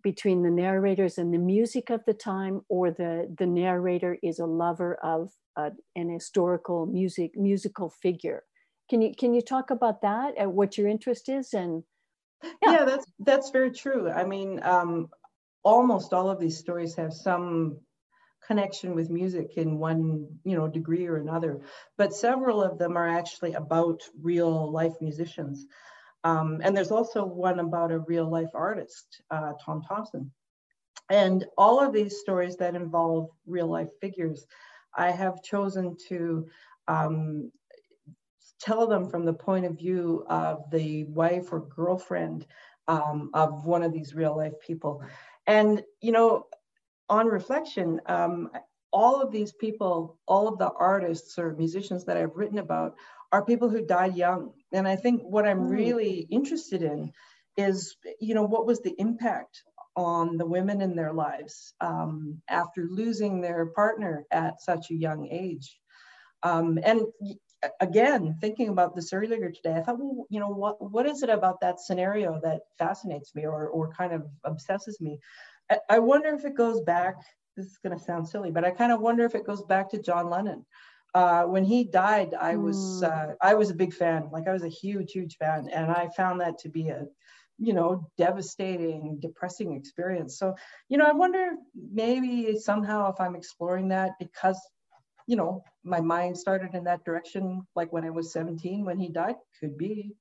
[0.08, 4.46] between the narrators and the music of the time or the the narrator is a
[4.46, 8.43] lover of uh, an historical music musical figure.
[8.89, 11.84] Can you can you talk about that and what your interest is and
[12.63, 14.10] yeah, yeah that's that's very true.
[14.10, 15.10] I mean, um,
[15.62, 17.82] almost all of these stories have some
[18.48, 21.60] connection with music in one you know degree or another,
[21.98, 25.65] but several of them are actually about real life musicians.
[26.28, 30.30] Um, and there's also one about a real life artist, uh, Tom Thomson.
[31.10, 34.46] And all of these stories that involve real life figures
[34.94, 36.48] I have chosen to
[36.88, 37.52] um,
[38.60, 42.46] tell them from the point of view of the wife or girlfriend
[42.90, 45.02] um, of one of these real life people.
[45.46, 46.48] And, you know,
[47.10, 48.50] on reflection, um,
[48.92, 52.96] all of these people, all of the artists or musicians that I've written about
[53.32, 54.52] are people who died young.
[54.73, 57.12] And I think what I'm really interested in
[57.56, 59.63] is, you know, what was the impact
[59.95, 65.27] on the women in their lives um, after losing their partner at such a young
[65.32, 65.80] age.
[66.43, 67.01] Um, and
[67.80, 71.30] again, thinking about this earlier today, I thought, well, you know, what, what is it
[71.30, 75.19] about that scenario that fascinates me or, or kind of obsesses me?
[75.69, 77.15] I, I wonder if it goes back,
[77.56, 79.89] this is going to sound silly, but I kind of wonder if it goes back
[79.89, 80.63] to John Lennon.
[81.13, 83.04] Uh, when he died, I was mm.
[83.04, 84.30] uh, I was a big fan.
[84.32, 87.08] Like I was a huge, huge fan, and I found that to be a
[87.58, 90.38] you know, devastating, depressing experience.
[90.38, 90.56] So,
[90.89, 91.52] you know, I wonder
[91.91, 94.60] maybe somehow if I'm exploring that because,
[95.26, 99.10] you know, my mind started in that direction, like when I was 17 when he
[99.10, 100.13] died, could be.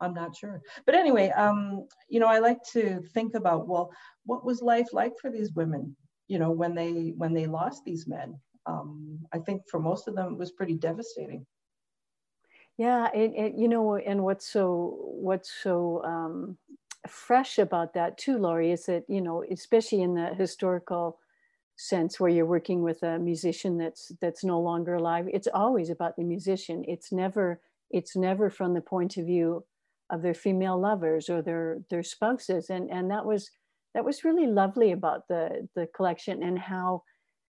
[0.00, 0.62] I'm not sure.
[0.86, 3.90] But anyway, um, you know, I like to think about, well,
[4.26, 5.96] what was life like for these women,
[6.28, 8.38] you know, when they when they lost these men?
[8.68, 11.46] Um, I think for most of them it was pretty devastating.
[12.76, 16.58] Yeah, it, you know, and what's so what's so um,
[17.08, 21.18] fresh about that too, Lori, is that you know, especially in the historical
[21.78, 26.16] sense where you're working with a musician that's that's no longer alive it's always about
[26.16, 29.64] the musician it's never it's never from the point of view
[30.10, 33.52] of their female lovers or their their spouses and and that was
[33.94, 37.00] that was really lovely about the the collection and how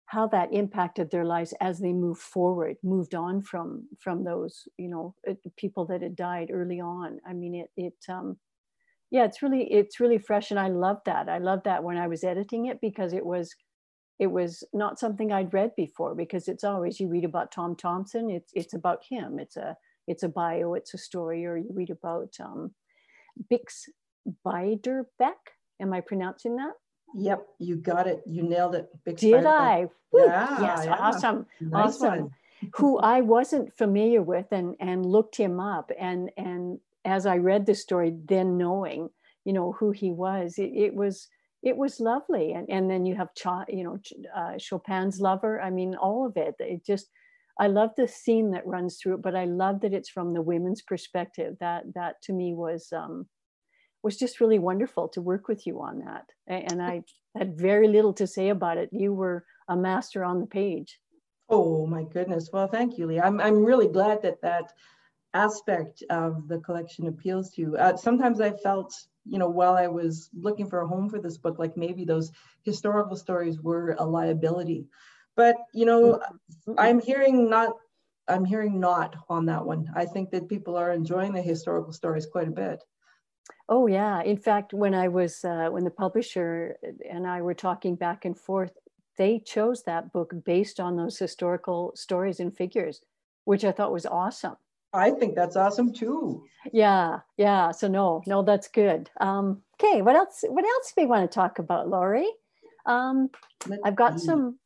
[0.08, 4.90] how that impacted their lives as they moved forward moved on from from those you
[4.90, 7.20] know uh, people that had died early on.
[7.28, 8.38] I mean it it um
[9.12, 11.30] yeah it's really it's really fresh and i love that.
[11.30, 13.56] I love that when i was editing it because it was
[14.20, 18.30] it was not something i'd read before because it's always you read about tom thomson
[18.30, 19.40] it's it's about him.
[19.40, 19.76] It's a
[20.08, 22.72] it's a bio it's a story or you read about um
[23.52, 23.88] bix
[24.46, 26.74] beiderbecke am i pronouncing that
[27.16, 28.22] Yep, you got it.
[28.26, 28.90] You nailed it.
[29.06, 29.88] Big Did I?
[30.14, 30.96] Yeah, yes, yeah.
[31.00, 32.10] awesome, Nice awesome.
[32.10, 32.30] one.
[32.76, 37.66] Who I wasn't familiar with, and and looked him up, and and as I read
[37.66, 39.10] the story, then knowing
[39.44, 41.28] you know who he was, it, it was
[41.62, 42.54] it was lovely.
[42.54, 44.00] And and then you have Cha, you know
[44.36, 45.62] uh, Chopin's lover.
[45.62, 46.56] I mean, all of it.
[46.60, 47.10] It just
[47.60, 50.42] I love the scene that runs through it, but I love that it's from the
[50.42, 51.58] women's perspective.
[51.60, 53.28] That that to me was um,
[54.04, 56.30] was just really wonderful to work with you on that.
[56.48, 57.04] And I
[57.36, 58.90] had very little to say about it.
[58.92, 61.00] You were a master on the page.
[61.50, 62.50] Oh my goodness.
[62.52, 63.20] Well, thank you, Lee.
[63.20, 64.74] I'm I'm really glad that that
[65.34, 67.78] aspect of the collection appeals to you.
[67.78, 68.94] Uh, sometimes I felt,
[69.26, 72.32] you know, while I was looking for a home for this book, like maybe those
[72.64, 74.86] historical stories were a liability.
[75.36, 76.22] But you know,
[76.78, 77.74] I'm hearing not.
[78.28, 79.92] I'm hearing not on that one.
[79.96, 82.82] I think that people are enjoying the historical stories quite a bit.
[83.70, 84.22] Oh yeah.
[84.24, 86.78] In fact, when I was uh, when the publisher
[87.10, 88.74] and I were talking back and forth,
[89.18, 93.02] they chose that book based on those historical stories and figures,
[93.46, 94.56] which I thought was awesome.
[94.94, 96.44] I think that's awesome too.
[96.72, 97.72] Yeah, yeah.
[97.72, 99.10] So no, no, that's good.
[99.20, 100.44] Um, okay, what else?
[100.48, 102.30] What else do we want to talk about, Lori?
[102.86, 103.30] Um,
[103.84, 104.60] I've got some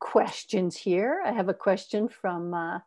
[0.00, 1.22] questions here.
[1.24, 2.80] I have a question from, uh,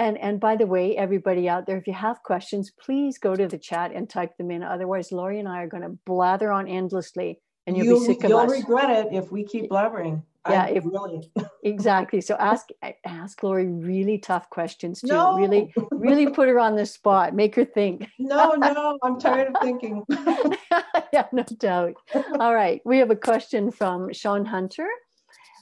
[0.00, 3.46] and and by the way, everybody out there, if you have questions, please go to
[3.46, 4.62] the chat and type them in.
[4.62, 8.30] Otherwise, Lori and I are going to blather on endlessly, and you'll, be sick of
[8.30, 8.50] you'll us.
[8.50, 10.22] regret it if we keep blabbering.
[10.48, 11.30] Yeah, if- really.
[11.64, 12.22] exactly.
[12.22, 12.68] So ask
[13.04, 15.08] ask Lori really tough questions too.
[15.08, 15.36] No.
[15.36, 17.34] Really, really put her on the spot.
[17.34, 18.08] Make her think.
[18.18, 20.02] No, no, I'm tired of thinking.
[21.12, 21.96] yeah, no doubt.
[22.38, 22.80] All right.
[22.86, 24.88] We have a question from Sean Hunter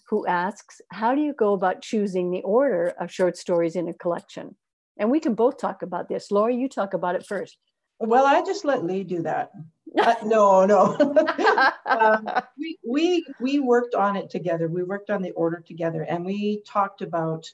[0.08, 3.94] who asks How do you go about choosing the order of short stories in a
[3.94, 4.56] collection?
[4.98, 6.30] And we can both talk about this.
[6.30, 7.56] Lori, you talk about it first.
[8.00, 9.50] Well, I just let Lee do that.
[9.98, 10.96] Uh, no, no.
[11.86, 14.68] um, we, we we worked on it together.
[14.68, 17.50] We worked on the order together, and we talked about,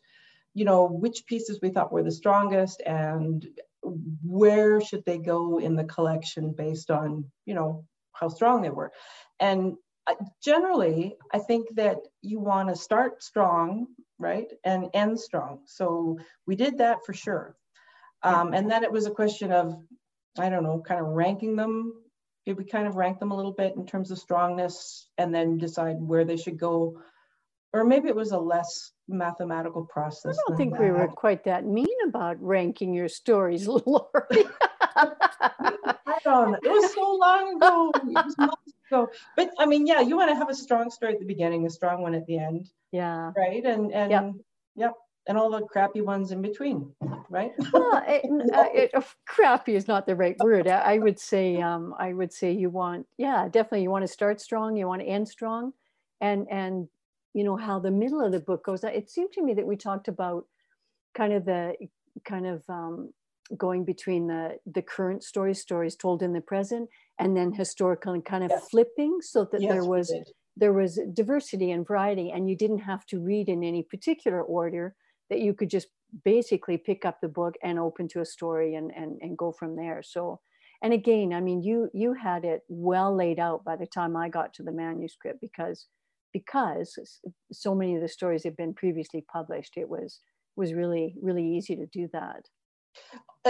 [0.53, 3.47] you know, which pieces we thought were the strongest, and
[3.83, 8.93] where should they go in the collection based on, you know, how strong they were.
[9.41, 9.77] And
[10.43, 13.87] generally, I think that you want to start strong,
[14.19, 15.61] right, and end strong.
[15.67, 17.57] So we did that for sure.
[18.23, 19.77] Um, and then it was a question of
[20.39, 21.93] I don't know, kind of ranking them.
[22.45, 25.59] Did we kind of rank them a little bit in terms of strongness and then
[25.59, 27.01] decide where they should go?
[27.73, 30.37] Or maybe it was a less mathematical process.
[30.37, 34.45] I don't think we were quite that mean about ranking your stories, Lori.
[34.97, 36.59] I don't know.
[36.63, 37.93] It was so long ago.
[37.95, 39.09] It was months ago.
[39.37, 41.71] But I mean, yeah, you want to have a strong story at the beginning, a
[41.71, 43.33] strong one at the end, yeah.
[43.37, 43.65] right?
[43.65, 44.33] And and Yep.
[44.77, 44.93] yep,
[45.27, 46.93] and all the crappy ones in between,
[47.31, 47.53] right?
[47.73, 50.69] well, it, uh, it, uh, crappy is not the right word.
[50.69, 54.13] I, I would say, um, I would say you want, yeah, definitely you want to
[54.13, 55.73] start strong, you want to end strong,
[56.21, 56.89] and and
[57.33, 58.85] you know how the middle of the book goes.
[58.85, 60.47] It seemed to me that we talked about
[61.15, 61.75] kind of the
[62.25, 63.13] kind of um,
[63.57, 68.25] going between the the current stories, stories told in the present, and then historical and
[68.25, 68.69] kind of Yes.
[68.71, 70.17] flipping, so that Yes, there was
[70.57, 74.95] there was diversity and variety and you didn't have to read in any particular order
[75.29, 75.89] that you could just
[76.25, 79.77] basically pick up the book and open to a story and and, and go from
[79.77, 80.03] there.
[80.03, 80.41] So
[80.83, 84.29] and again i mean you you had it well laid out by the time i
[84.29, 85.87] got to the manuscript because
[86.33, 86.99] because
[87.53, 89.75] so many of the stories had been previously published.
[89.77, 90.21] It was
[90.57, 92.49] was really really easy to do that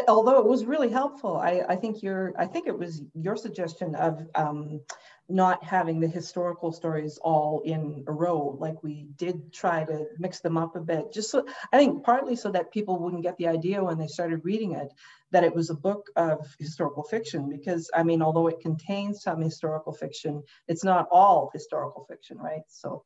[0.08, 3.94] although it was really helpful i i think your i think it was your suggestion
[3.94, 4.80] of um
[5.28, 10.40] not having the historical stories all in a row like we did try to mix
[10.40, 13.46] them up a bit just so i think partly so that people wouldn't get the
[13.46, 14.92] idea when they started reading it
[15.30, 19.40] that it was a book of historical fiction because i mean although it contains some
[19.40, 22.62] historical fiction it's not all historical fiction right?
[22.68, 23.04] So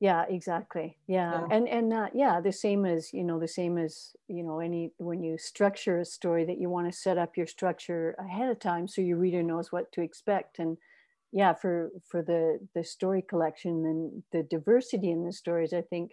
[0.00, 0.96] yeah exactly.
[1.06, 1.56] Yeah, Yeah.
[1.56, 4.92] and and uh, yeah the same as you know the same as you know any
[4.98, 8.60] when you structure a story that you want to set up your structure ahead of
[8.60, 10.58] time so your reader knows what to expect.
[10.58, 10.78] And
[11.32, 16.12] yeah, for for the the story collection and the diversity in the stories, I think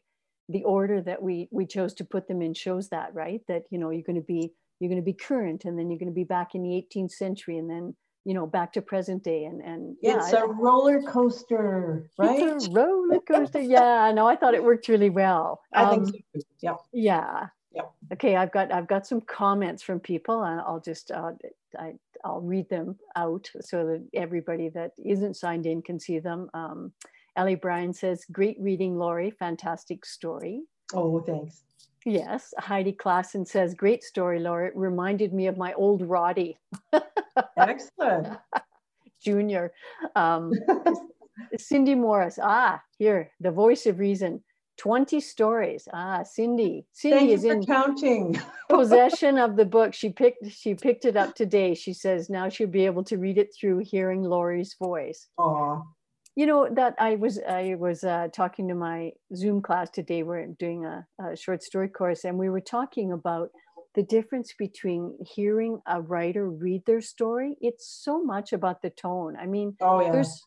[0.49, 3.41] the order that we we chose to put them in shows that right?
[3.47, 5.99] That you know you're going to be you're going to be current and then you're
[5.99, 7.95] going to be back in the 18th century and then
[8.25, 12.67] you know back to present day and and yeah, it's a roller coaster right it's
[12.67, 13.61] a roller coaster.
[13.61, 15.61] Yeah no i thought it worked really well.
[15.71, 16.75] I um, think so yeah.
[16.91, 17.47] yeah.
[17.71, 17.81] Yeah.
[18.13, 21.33] Okay i've got i've got some comments from people and i'll just uh,
[21.77, 26.49] I, i'll read them out so that everybody that isn't signed in can see them.
[26.53, 26.93] Um,
[27.35, 30.63] ellie bryan says great reading lori fantastic story.
[30.93, 31.64] Oh thanks
[32.05, 34.67] Yes, Heidi Klassen says, great story, Laura.
[34.67, 36.55] It reminded me of my old Roddy.
[37.57, 38.37] Excellent.
[39.23, 39.73] Junior.
[40.15, 40.53] Um,
[41.57, 42.37] Cindy Morris.
[42.41, 44.43] Ah, here, the voice of reason.
[44.77, 45.87] 20 stories.
[45.93, 46.85] Ah, Cindy.
[46.91, 48.39] Cindy Thank is in counting
[48.69, 49.93] possession of the book.
[49.93, 51.73] She picked she picked it up today.
[51.73, 55.27] She says now she'll be able to read it through hearing Lori's voice.
[55.37, 55.83] Oh,
[56.35, 60.47] you know that i was i was uh, talking to my zoom class today we're
[60.59, 63.49] doing a, a, short story course and we were talking about
[63.95, 67.55] the difference between hearing a writer read their story.
[67.61, 69.35] It's so much about the tone.
[69.41, 70.11] I mean oh, yeah.
[70.11, 70.41] there's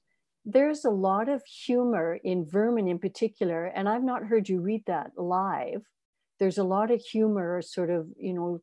[0.44, 4.82] there's a lot of humor in vermin in particular and i've not heard you read
[4.86, 5.82] that live.
[6.38, 8.60] There's a lot of humor sort of you know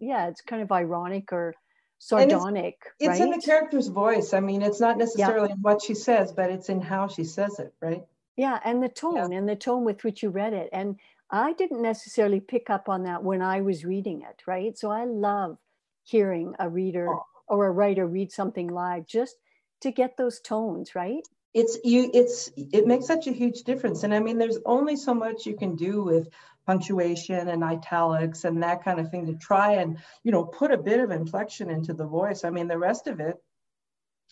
[0.00, 1.54] yeah it's kind of ironic or
[1.98, 2.78] sardonic.
[2.98, 3.20] It's, it's right?
[3.22, 4.34] in the character's voice.
[4.34, 5.56] I mean, it's not necessarily yeah.
[5.60, 8.04] what she says, but it's in how she says it, right?
[8.36, 9.38] Yeah, and the tone yeah.
[9.38, 10.68] and the tone with which you read it.
[10.72, 10.96] And
[11.30, 14.76] I didn't necessarily pick up on that when I was reading it, right?
[14.78, 15.58] So I love
[16.04, 17.24] hearing a reader oh.
[17.48, 19.36] or a writer read something live just
[19.80, 21.26] to get those tones, right?
[21.54, 24.02] It's you it's it makes such a huge difference.
[24.02, 26.28] And I mean there's only so much you can do with
[26.66, 30.78] punctuation and italics and that kind of thing to try and you know put a
[30.78, 32.44] bit of inflection into the voice.
[32.44, 33.36] I mean the rest of it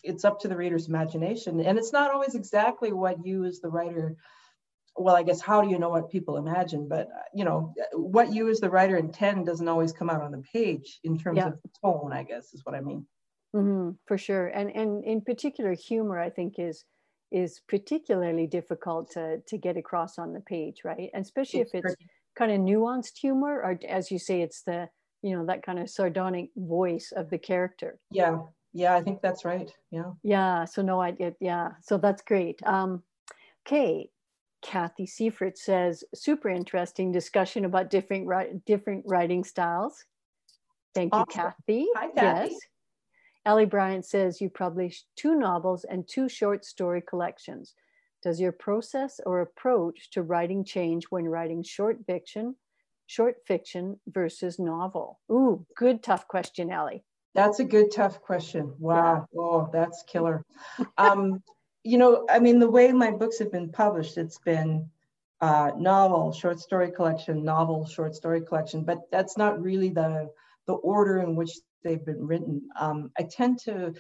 [0.05, 1.61] it's up to the reader's imagination.
[1.61, 4.17] And it's not always exactly what you as the writer
[4.97, 6.89] well i guess how do you know what people imagine?
[6.89, 10.45] But you know what you as the writer intend doesn't always come out on the
[10.53, 11.49] page in terms yeah.
[11.49, 13.07] of tone i guess is what i mean.
[13.55, 14.49] Mm-hmm, for sure.
[14.49, 16.85] And and in particular humor i think is
[17.33, 21.11] is particularly difficult to to get across on the page right?
[21.13, 24.63] And especially it's if it's pretty kind of nuanced humor or as you say it's
[24.63, 24.89] the
[25.23, 27.99] you know that kind of sardonic voice of the character.
[28.11, 28.41] Yeah.
[28.73, 29.71] Yeah i think that's right.
[29.91, 30.13] Yeah.
[30.23, 32.61] Yeah so no i did yeah so that's great.
[32.65, 33.03] Um
[33.67, 34.11] okay.
[34.63, 40.05] Kathy seifert says super interesting discussion about different different writing styles.
[40.95, 41.27] Thank awesome.
[41.29, 41.87] you kathy.
[41.97, 42.53] Hi, kathy.
[42.53, 42.61] yes.
[43.47, 47.75] Ellie bryant says you published two novels and two short story collections
[48.25, 52.57] does your process or approach to writing change when writing short fiction,
[53.07, 55.21] short fiction versus novel?
[55.31, 57.05] Ooh, good tough question, Ellie.
[57.35, 58.75] That's a good tough question.
[58.79, 59.29] Wow.
[59.31, 59.41] Yeah.
[59.41, 60.43] Oh, that's killer.
[60.97, 61.43] um,
[61.85, 64.89] you know, I mean, the way my books have been published, it's been
[65.43, 70.31] uh, novel, short story collection, novel, short story collection, but that's not really the
[70.67, 71.51] the order in which
[71.83, 72.63] they've been written.
[72.81, 73.93] Um, I tend to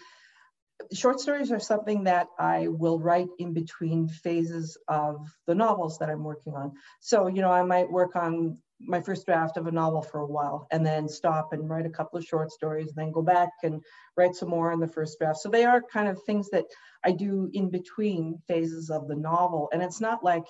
[0.92, 6.10] short stories are something that I will write in between phases of the novels that
[6.10, 6.72] I'm working on.
[7.00, 10.26] So, you know, I might work on my first draft of a novel for a
[10.26, 13.50] while and then stop and write a couple of short stories, and then go back
[13.62, 13.82] and
[14.16, 15.38] write some more in the first draft.
[15.38, 16.64] So they are kind of things that
[17.04, 19.68] I do in between phases of the novel.
[19.72, 20.44] And it's not like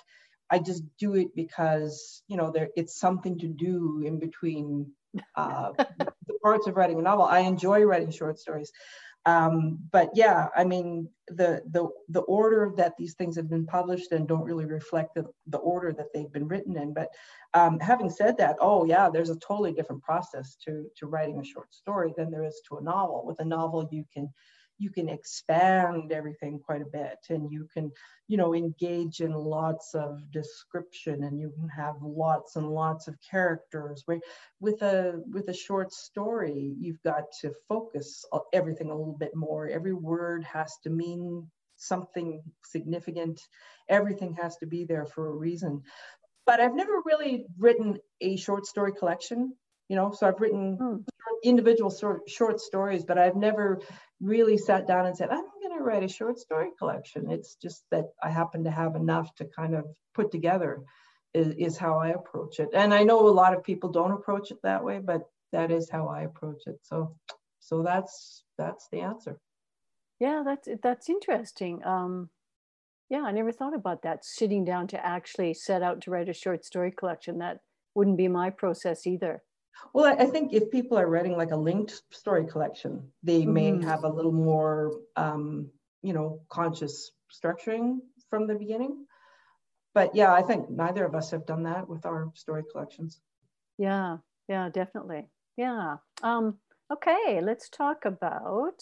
[0.49, 4.91] I just do it because, you know, there it's something to do in between
[5.35, 7.25] uh, the parts of writing a novel.
[7.25, 8.71] I enjoy writing short stories.
[9.25, 14.11] Um, but yeah, I mean, the, the, the order that these things have been published
[14.11, 16.93] and don't really reflect the, the order that they've been written in.
[16.93, 17.09] But
[17.55, 21.45] um, having said that, oh yeah, there's a totally different process to, to writing a
[21.45, 23.23] short story than there is to a novel.
[23.25, 24.31] With a novel, you can
[24.77, 27.91] you can expand everything quite a bit and you can
[28.27, 33.15] you know engage in lots of description and you can have lots and lots of
[33.29, 34.03] characters.
[34.05, 34.19] Where
[34.59, 39.67] with a with a short story you've got to focus everything a little bit more.
[39.67, 41.47] Every word has to mean
[41.77, 43.41] something significant.
[43.89, 45.83] Everything has to be there for a reason.
[46.45, 49.55] But i've never really written a short story collection
[49.89, 50.95] you know so i've written hmm.
[51.43, 53.79] Individual short, short stories but i've never
[54.21, 57.29] really sat down and said i'm going to write a short story collection.
[57.29, 60.81] It's just that i happen to have enough to kind of put together
[61.33, 62.69] is, is how i approach it.
[62.73, 65.21] And i know a lot of people don't approach it that way but
[65.51, 66.79] that is how i approach it.
[66.83, 67.15] So
[67.59, 69.39] so that's that's the answer.
[70.19, 71.83] Yeah that's that's interesting.
[71.85, 72.29] Um
[73.09, 76.33] yeah i never thought about that sitting down to actually set out to write a
[76.33, 77.39] short story collection.
[77.39, 77.59] That
[77.95, 79.43] wouldn't be my process either
[79.93, 83.71] Well, I, I think if people are writing like a linked story collection, they may
[83.71, 83.83] Mhm.
[83.83, 85.71] have a little more, um,
[86.01, 87.99] you know, conscious structuring
[88.29, 89.05] from the beginning.
[89.93, 93.21] But yeah, I think neither of us have done that with our story collections.
[93.77, 94.17] Yeah,
[94.47, 95.29] yeah, definitely.
[95.57, 95.97] Yeah.
[96.21, 96.59] Um,
[96.91, 98.75] okay, let's talk about.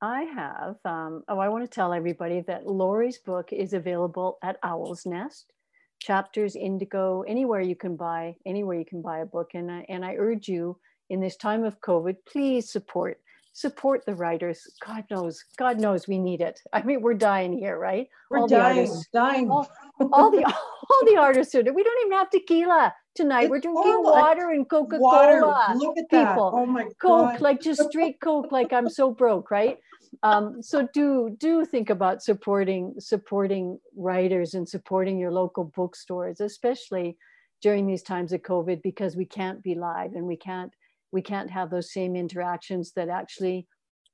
[0.00, 4.58] I have, um, oh, I want to tell everybody that Lori's book is available at
[4.62, 5.52] Owl's Nest,
[6.00, 9.50] Chapters, Indigo, anywhere you can buy, anywhere you can buy a book.
[9.54, 10.76] And I, and I urge you
[11.10, 13.20] in this time of COVID, please support,
[13.52, 14.66] support the writers.
[14.84, 16.60] God knows, God knows we need it.
[16.72, 18.08] I mean, we're dying here, right?
[18.30, 19.50] We're All the dying, artists- dying.
[19.50, 19.70] all-
[20.12, 20.42] all the
[20.90, 21.62] all the artists are.
[21.62, 23.42] We don't even have tequila tonight.
[23.42, 24.02] It's We're drinking.
[24.02, 26.28] Water and Coca Water, Cola, look at that.
[26.34, 26.50] people.
[26.54, 27.40] Oh my Coke, God.
[27.42, 28.50] like just straight Coke.
[28.50, 29.78] Like I'm so broke, right?
[30.22, 37.16] Um, so do do think about supporting supporting writers and supporting your local bookstores, especially
[37.62, 40.72] during these times of COVID, because we can't be live and we can't
[41.12, 43.66] we can't have those same interactions that actually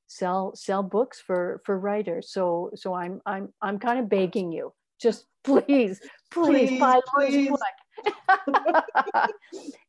[0.07, 2.31] sell sell books for for writers.
[2.31, 7.49] So so I'm I'm I'm kind of begging you, just please please, Please, buy please.
[7.49, 7.61] book.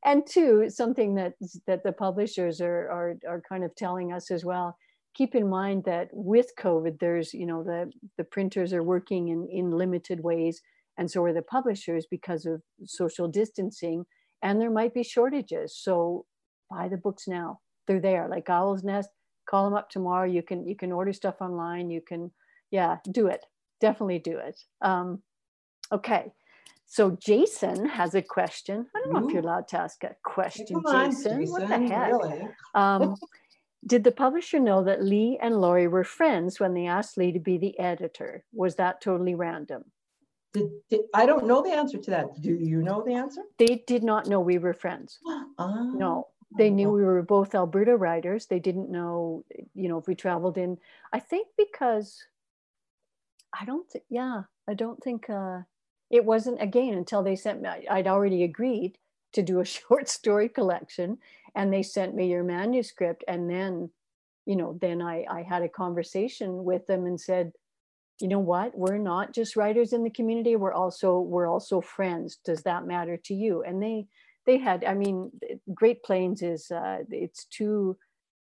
[0.06, 1.34] and two, something that
[1.66, 4.78] that the publishers are, are are kind of telling us as well.
[5.18, 9.48] Keep in mind that with COVID, there's you know the the printers are working in
[9.52, 10.62] in limited ways,
[10.98, 14.06] and so are the publishers because of social distancing,
[14.44, 15.76] and there might be shortages.
[15.76, 16.26] So
[16.70, 18.28] buy the books now; they're there.
[18.30, 19.10] Like Owl's Nest,
[19.50, 20.30] call them up tomorrow.
[20.30, 21.90] You can you can order stuff online.
[21.90, 22.32] You can
[22.70, 23.44] yeah do it.
[23.82, 24.60] Definitely do it.
[24.84, 25.24] Um,
[25.92, 26.32] okay.
[26.86, 28.86] So Jason has a question.
[28.96, 31.46] I don't know if you're allowed to ask a question, Come on, Jason.
[31.48, 32.14] What the heck?
[32.14, 32.48] Really?
[32.76, 33.16] Um,
[33.88, 37.40] did the publisher know that Lee and Lori were friends when they asked Lee to
[37.40, 38.44] be the editor?
[38.54, 39.86] Was that totally random?
[40.54, 42.42] Did, did, I don't know the answer to that.
[42.42, 43.42] Do you know the answer?
[43.58, 45.20] They did not know we were friends.
[45.26, 45.46] Ah,
[45.96, 46.28] No,
[46.58, 46.94] they knew oh.
[46.94, 48.46] we were both Alberta writers.
[48.46, 50.78] They didn't know, you know, if we traveled in.
[51.14, 52.26] I think because
[53.60, 55.62] I don't think, yeah, I don't think uh,
[56.10, 57.70] it wasn't again until they sent me.
[57.90, 58.98] I'd already agreed
[59.34, 61.18] to do a short story collection,
[61.56, 63.90] and they sent me your manuscript, and then,
[64.46, 67.52] you know, then I I had a conversation with them and said,
[68.20, 70.56] you know what, we're not just writers in the community.
[70.56, 72.40] We're also we're also friends.
[72.44, 73.64] Does that matter to you?
[73.64, 74.08] And they
[74.48, 75.30] they had i mean
[75.76, 77.96] great plains is uh, it's two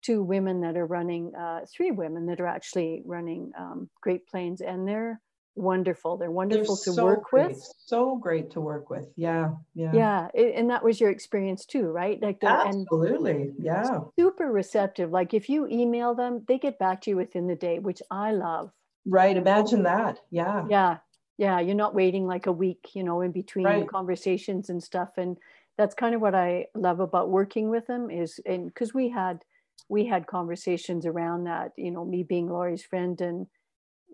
[0.03, 4.59] two women that are running uh, three women that are actually running um, great plains
[4.59, 5.19] and they're
[5.55, 9.07] wonderful they're They're wonderful to so work great, with So great to work with.
[9.15, 9.91] Yeah, yeah.
[9.93, 13.53] yeah a- and that was your experience too right like the, Absolutely.
[13.59, 13.99] Yeah.
[14.19, 17.79] super receptive like if you email them they get back to you within the day
[17.79, 18.71] which i love
[19.05, 19.35] Right.
[19.35, 20.19] Imagine that.
[20.31, 20.65] Yeah.
[20.69, 20.97] yeah
[21.37, 23.87] yeah you're not waiting like a week you know in between Right.
[23.87, 25.37] conversations and stuff and
[25.77, 29.43] that's kind of what i love about working with them is and because we had
[29.89, 33.47] we had conversations around that you know me being lori's friend and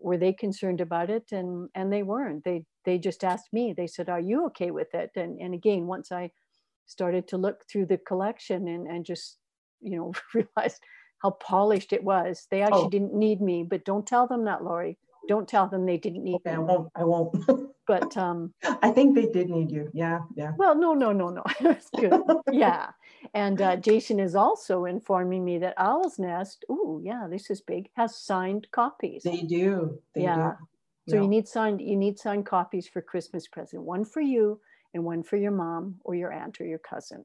[0.02, 1.32] were they concerned about it?
[1.32, 2.44] And and they weren't.
[2.46, 3.74] They they just asked me.
[3.76, 5.12] They said are you okay with it?
[5.16, 6.32] And and again once i
[6.88, 9.38] started to look through the collection and and just
[9.82, 10.82] you know realized
[11.24, 12.90] how polished it was they actually Oh.
[12.90, 13.64] didn't need me.
[13.70, 14.98] But don't tell them that lori
[15.30, 16.90] don't tell them they didn't need Okay, I me won't.
[16.96, 17.32] I won't.
[17.88, 19.90] but um I think they did need you.
[19.94, 20.20] Yeah.
[20.36, 20.52] Yeah.
[20.58, 22.20] well no no no no it's good
[22.52, 22.88] yeah
[23.34, 27.90] and uh, jason is also informing me that owl's nest oh yeah this is big
[27.96, 30.00] has signed copies They do.
[30.16, 30.52] They Yeah.
[30.52, 30.52] do.
[31.10, 31.22] so Yeah.
[31.24, 34.60] you need signed you need signed copies for christmas present one for you
[34.94, 37.24] and one for your mom or your aunt or your cousin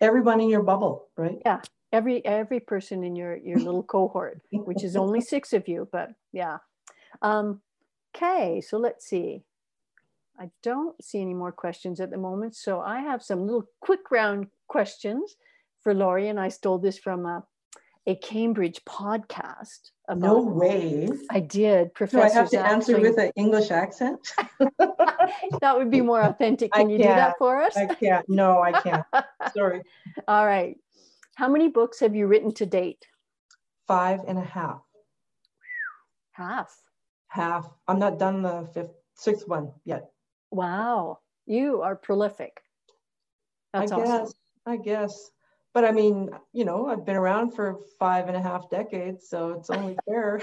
[0.00, 1.38] everyone in your bubble, right?
[1.44, 1.60] Yeah
[1.92, 6.08] every every person in your your little cohort which is only six of you but
[6.32, 6.58] yeah
[7.22, 7.60] um
[8.14, 9.42] okay so let's see
[10.38, 14.10] i don't see any more questions at the moment so i have some little quick
[14.10, 15.36] round questions
[15.82, 17.42] for lori and i stole this from a,
[18.06, 21.08] a cambridge podcast about No way.
[21.30, 22.26] i did Professor.
[22.26, 24.18] Do I have to answer with an English accent?
[25.60, 28.28] that would be more authentic I can you do that for us I can't.
[28.28, 29.04] No, I can't.
[29.54, 29.82] Sorry.
[30.26, 30.76] all right
[31.36, 33.06] how many books have you written to date
[33.86, 34.82] Five and a half.
[36.32, 36.74] half
[37.30, 37.70] Half.
[37.88, 40.10] I'm not done the fifth, sixth one yet.
[40.50, 42.60] Wow, you are prolific.
[43.72, 44.34] That's I guess.
[44.66, 45.30] I guess.
[45.72, 49.50] But I mean, you know, I've been around for five and a half decades, so
[49.52, 50.40] it's only fair.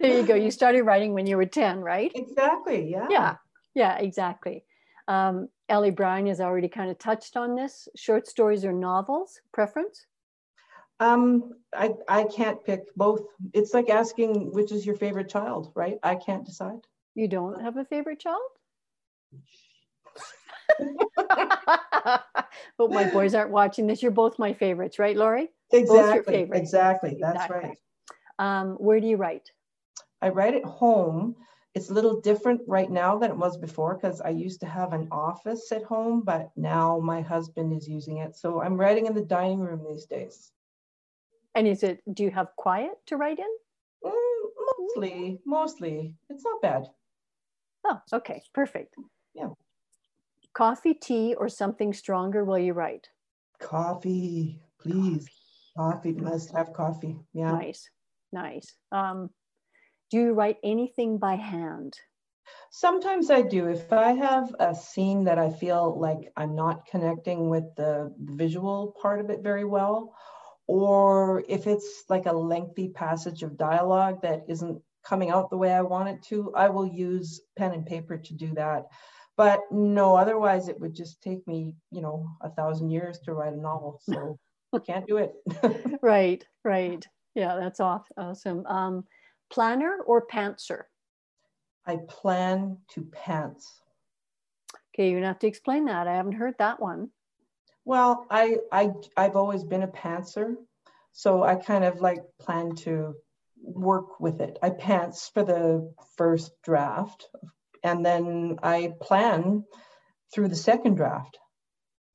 [0.00, 0.34] There you go.
[0.34, 2.10] You started writing when you were 10, right?
[2.14, 2.90] exactly.
[2.90, 3.06] Yeah.
[3.08, 3.36] Yeah,
[3.74, 4.64] yeah, exactly.
[5.08, 7.88] Um, Ellie Bryan has already kind of touched on this.
[7.96, 10.06] Short stories or novels, preference?
[11.00, 13.22] Um, I I can't pick both.
[13.54, 15.98] It's like asking which is your favorite child, right?
[16.02, 16.80] I can't decide.
[17.14, 18.40] You don't have a favorite child?
[22.78, 24.02] Hope my boys aren't watching this.
[24.02, 25.50] You're both my favorites, right, Lori?
[25.72, 26.48] Exactly.
[26.52, 27.18] Exactly.
[27.20, 27.68] That's Exactly.
[27.68, 27.78] right.
[28.38, 29.50] Um, where do you write?
[30.22, 31.36] I write at home.
[31.74, 34.92] It's a little different right now than it was before because I used to have
[34.92, 38.34] an office at home, but now my husband is using it.
[38.36, 40.50] So I'm writing in the dining room these days.
[41.54, 42.02] And is it?
[42.12, 43.52] Do you have quiet to write in?
[44.04, 46.14] Mm, mostly, mostly.
[46.28, 46.86] It's not bad.
[47.84, 48.94] Oh, okay, perfect.
[49.34, 49.48] Yeah.
[50.54, 53.08] Coffee, tea, or something stronger while you write.
[53.58, 55.28] Coffee, please.
[55.76, 57.16] Coffee, must have coffee.
[57.32, 57.52] Yeah.
[57.52, 57.88] Nice,
[58.32, 58.74] nice.
[58.92, 59.30] Um,
[60.10, 61.94] do you write anything by hand?
[62.70, 63.68] Sometimes I do.
[63.68, 68.94] If I have a scene that I feel like I'm not connecting with the visual
[69.00, 70.14] part of it very well,
[70.70, 75.72] or if it's like a lengthy passage of dialogue that isn't coming out the way
[75.72, 78.86] I want it to, I will use pen and paper to do that.
[79.36, 83.52] But no, otherwise it would just take me, you know, a thousand years to write
[83.52, 84.00] a novel.
[84.04, 84.38] So
[84.72, 85.34] I can't do it.
[86.02, 87.04] Right, right.
[87.34, 88.64] Yeah, that's awesome.
[88.66, 89.04] Um,
[89.52, 90.84] planner or pantser?
[91.84, 93.80] I plan to pants.
[94.94, 96.06] Okay, you're gonna have to explain that.
[96.06, 97.10] I haven't heard that one.
[97.90, 100.54] Well, I, I, I've always been a pantser.
[101.10, 103.16] So I kind of like plan to
[103.60, 104.60] work with it.
[104.62, 107.28] I pants for the first draft
[107.82, 109.64] and then I plan
[110.32, 111.36] through the second draft.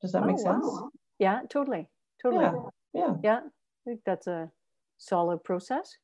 [0.02, 0.66] Does that make Oh, sense?
[0.66, 0.90] wow.
[1.20, 1.90] Yeah, totally,
[2.22, 2.46] totally.
[2.46, 2.54] Yeah,
[2.94, 3.14] yeah.
[3.22, 4.50] Yeah, I think that's a
[4.98, 5.98] solid process.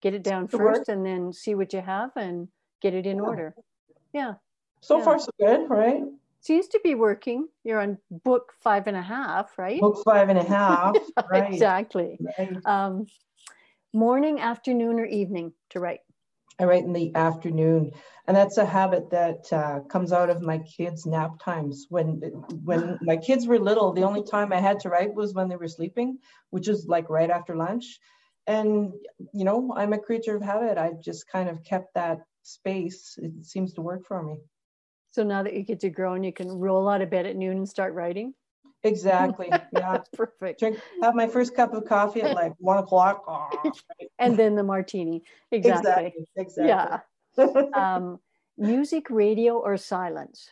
[0.00, 2.48] Get it down first and then see what you have and
[2.80, 3.24] get it in Yeah.
[3.24, 3.54] order.
[4.14, 4.32] Yeah,
[4.80, 5.04] So Yeah.
[5.04, 6.02] far, so good, right?
[6.48, 7.46] Seems to be working.
[7.62, 9.80] You're on book five and a half, right?
[9.80, 10.96] Book five and a half,
[11.30, 11.52] right?
[11.52, 12.18] exactly.
[12.38, 12.56] right.
[12.64, 13.06] Um,
[13.92, 16.00] morning, afternoon, or evening to write.
[16.58, 17.92] I write in the afternoon,
[18.26, 21.86] and that's a habit that uh, comes out of my kids' nap times.
[21.90, 22.20] When
[22.64, 25.56] when my kids were little, the only time I had to write was when they
[25.56, 26.18] were sleeping,
[26.48, 28.00] which is like right after lunch.
[28.46, 28.92] And
[29.34, 30.78] you know, I'm a creature of habit.
[30.78, 33.18] I've just kind of kept that space.
[33.22, 34.38] It seems to work for me.
[35.18, 37.34] So now that you get to grow and you can roll out of bed at
[37.34, 38.34] noon and start writing.
[38.84, 39.52] Exactly.
[39.72, 39.98] Yeah.
[40.12, 40.60] Perfect.
[40.60, 40.78] Drink.
[41.02, 43.24] Have my first cup of coffee at like one o'clock.
[43.26, 43.72] Oh,
[44.20, 45.24] And then the martini.
[45.50, 46.14] Exactly.
[46.36, 46.68] exactly.
[46.68, 47.00] Yeah.
[47.74, 48.20] Um,
[48.56, 50.50] music, radio, or silence.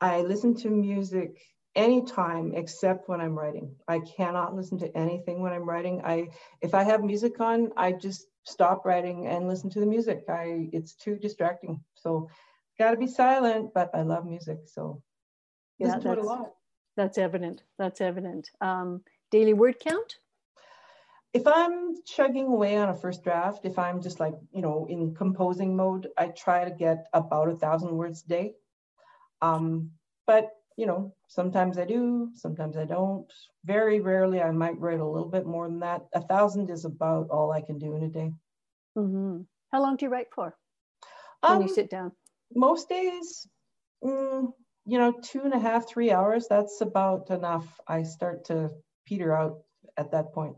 [0.00, 1.36] I listen to music
[1.76, 3.74] anytime except when I'm writing.
[3.86, 6.00] I cannot listen to anything when I'm writing.
[6.02, 6.28] I
[6.62, 10.24] if I have music on, I just stop writing and listen to the music.
[10.30, 11.84] I it's too distracting.
[11.96, 12.30] So
[12.78, 15.02] got to be silent, but I love music, so
[15.78, 16.54] Yeah, listen to it a that's- lot.
[16.96, 17.64] That's evident.
[17.76, 18.48] That's evident.
[18.60, 19.02] Um,
[19.32, 20.18] daily word count.
[21.32, 25.12] If I'm chugging away on a first draft, if I'm just like, you know, in
[25.12, 28.54] composing mode, I try to get about a thousand words a day.
[29.42, 29.90] Um,
[30.26, 33.32] but you know, sometimes I do, sometimes I don't.
[33.64, 36.06] Very rarely I might write a little bit more than that.
[36.14, 38.32] A thousand is about all I can do in a day.
[38.94, 39.40] hmm
[39.72, 40.56] How long do you write for
[41.42, 42.12] when Um, you sit down?
[42.54, 43.46] Most days,
[44.02, 44.52] mm,
[44.86, 47.80] you know, two and a half, three hours, that's about enough.
[47.86, 48.70] I start to
[49.06, 49.60] peter out
[49.96, 50.56] at that point.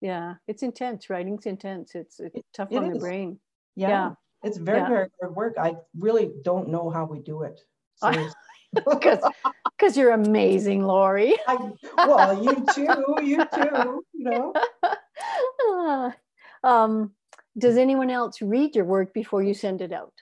[0.00, 1.08] Yeah, it's intense.
[1.08, 1.94] Writing's intense.
[1.94, 3.38] It's, it's tough it on the brain.
[3.74, 3.88] Yeah.
[3.88, 4.10] Yeah.
[4.42, 4.88] It's very, Yeah.
[4.88, 5.54] very hard work.
[5.58, 7.60] I really don't know how we do it.
[8.02, 8.34] Because
[9.78, 11.34] because you're amazing, Lori.
[11.48, 11.56] I,
[11.96, 14.52] well, you too, you too, you know.
[15.62, 16.14] Ah,
[16.62, 17.12] um,
[17.58, 20.12] does anyone else read your work before you send it out?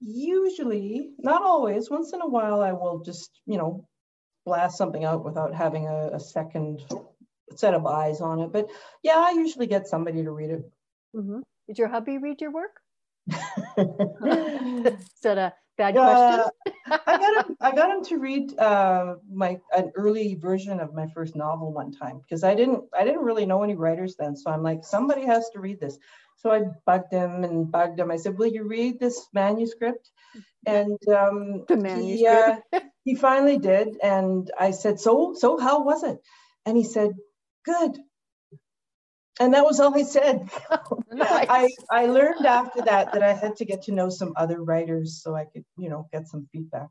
[0.00, 3.88] Usually, not always, once in a while, I will just, you know,
[4.44, 6.82] blast something out without having a, a second
[7.54, 8.52] set of eyes on it.
[8.52, 8.68] But
[9.02, 10.70] yeah, I usually get somebody to read it.
[11.14, 11.42] Mhm.
[11.66, 12.80] Did your hubby read your work?
[13.26, 13.36] yeah,
[14.24, 16.44] Is bad question?
[17.06, 17.56] I got him.
[17.60, 21.92] I got him to read uh, my an early version of my first novel one
[21.92, 22.84] time because I didn't.
[22.98, 25.98] I didn't really know any writers then, so I'm like, somebody has to read this.
[26.38, 28.10] So I bugged him and bugged him.
[28.10, 30.10] I said, "Will you read this manuscript?"
[30.66, 32.86] And um, The He, uh, manuscript.
[33.04, 36.18] he finally did, and I said, "So, so how was it?"
[36.66, 37.12] And he said,
[37.64, 37.98] "Good."
[39.38, 40.48] And that was all I said.
[41.12, 41.46] Nice.
[41.48, 45.22] I, I learned after that that I had to get to know some other writers
[45.22, 46.88] so I could, you know, get some feedback.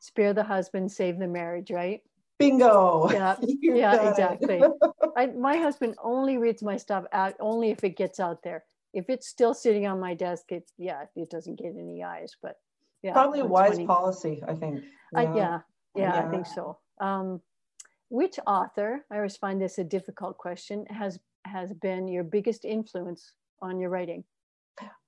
[0.00, 2.00] Spare the husband, save the marriage, right?
[2.38, 3.08] Bingo.
[3.12, 4.60] Yeah, yeah, exactly.
[5.16, 8.64] I, my husband only reads my stuff out only if it gets out there.
[8.92, 12.32] If it's still sitting on my desk, it's yeah, it doesn't get any eyes.
[12.42, 12.56] But
[13.02, 14.82] yeah, Probably a wise policy, I think.
[15.14, 15.36] I, Yeah.
[15.36, 15.60] yeah,
[15.94, 16.78] yeah, I think so.
[17.00, 17.40] Um,
[18.08, 19.04] which author?
[19.12, 20.86] I always find this a difficult question.
[20.86, 24.24] Has has been your biggest influence on your writing?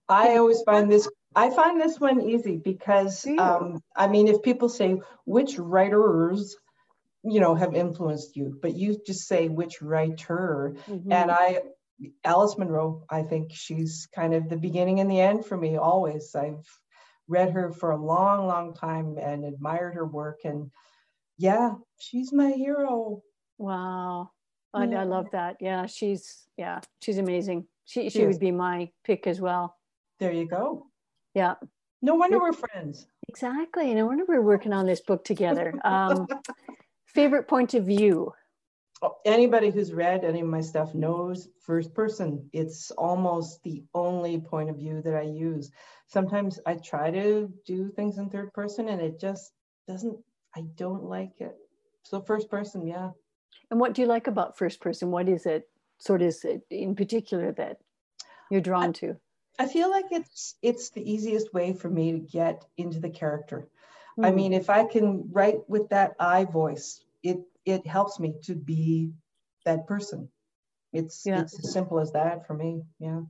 [0.09, 4.71] I always find this I find this one easy because, um, I mean, if people
[4.71, 6.57] say which writers,
[7.23, 11.13] you know, have influenced you, but you just say which writer, mm-hmm.
[11.13, 11.61] and I,
[12.25, 16.35] Alice Munro, I think she's kind of the beginning and the end for me always.
[16.35, 16.67] I've
[17.29, 20.71] read her for a long, long time and admired her work, and
[21.37, 23.21] yeah, she's my hero.
[23.59, 24.31] Wow,
[24.77, 25.57] I, I love that.
[25.61, 27.67] Yeah, she's yeah, she's amazing.
[27.85, 29.77] She she, she would be my pick as well.
[30.19, 30.87] There you go.
[31.35, 31.55] Yeah.
[32.03, 33.07] No wonder we're friends.
[33.29, 33.93] Exactly.
[33.95, 35.75] No wonder we're working on this book together.
[35.85, 36.27] Um,
[37.07, 38.33] favorite point of view?
[39.03, 42.49] Oh, anybody who's read any of my stuff knows first person.
[42.53, 45.71] It's almost the only point of view that I use.
[46.09, 49.53] Sometimes I try to do things in third person and it just
[49.89, 50.17] doesn't,
[50.55, 51.57] I don't like it.
[52.03, 53.11] So first person, yeah.
[53.71, 55.11] And what do you like about first person?
[55.11, 56.35] What is it, sort of
[56.71, 57.79] in particular, that
[58.51, 59.17] you're drawn to?
[59.59, 63.69] I feel like it's it's the easiest way for me to get into the character.
[64.19, 64.27] Mm.
[64.27, 64.37] I hmm.
[64.37, 69.13] mean, if I can write with that I voice, it it helps me to be
[69.65, 70.29] that person.
[70.93, 71.41] It's yeah.
[71.41, 72.83] it's as simple as that for me.
[72.99, 73.23] Yeah.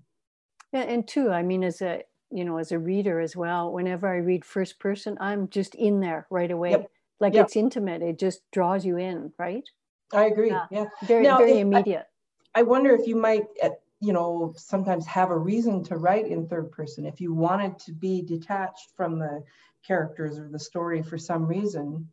[0.73, 4.09] Yeah, and two, I mean, as a you know, as a reader as well, whenever
[4.09, 6.73] I read first person, I'm just in there right away.
[6.73, 6.91] Yep.
[7.19, 7.47] Like yep.
[7.47, 8.03] it's intimate.
[8.03, 9.65] It just draws you in, right?
[10.13, 10.51] I agree.
[10.51, 10.67] Yeah.
[10.71, 10.85] yeah.
[11.03, 12.07] Very, now, very immediate.
[12.55, 16.27] I, I wonder if you might eh, you know, sometimes have a reason to write
[16.27, 17.07] in third person.
[17.07, 19.43] If you wanted to be detached from the
[19.87, 22.09] characters or the story for some reason,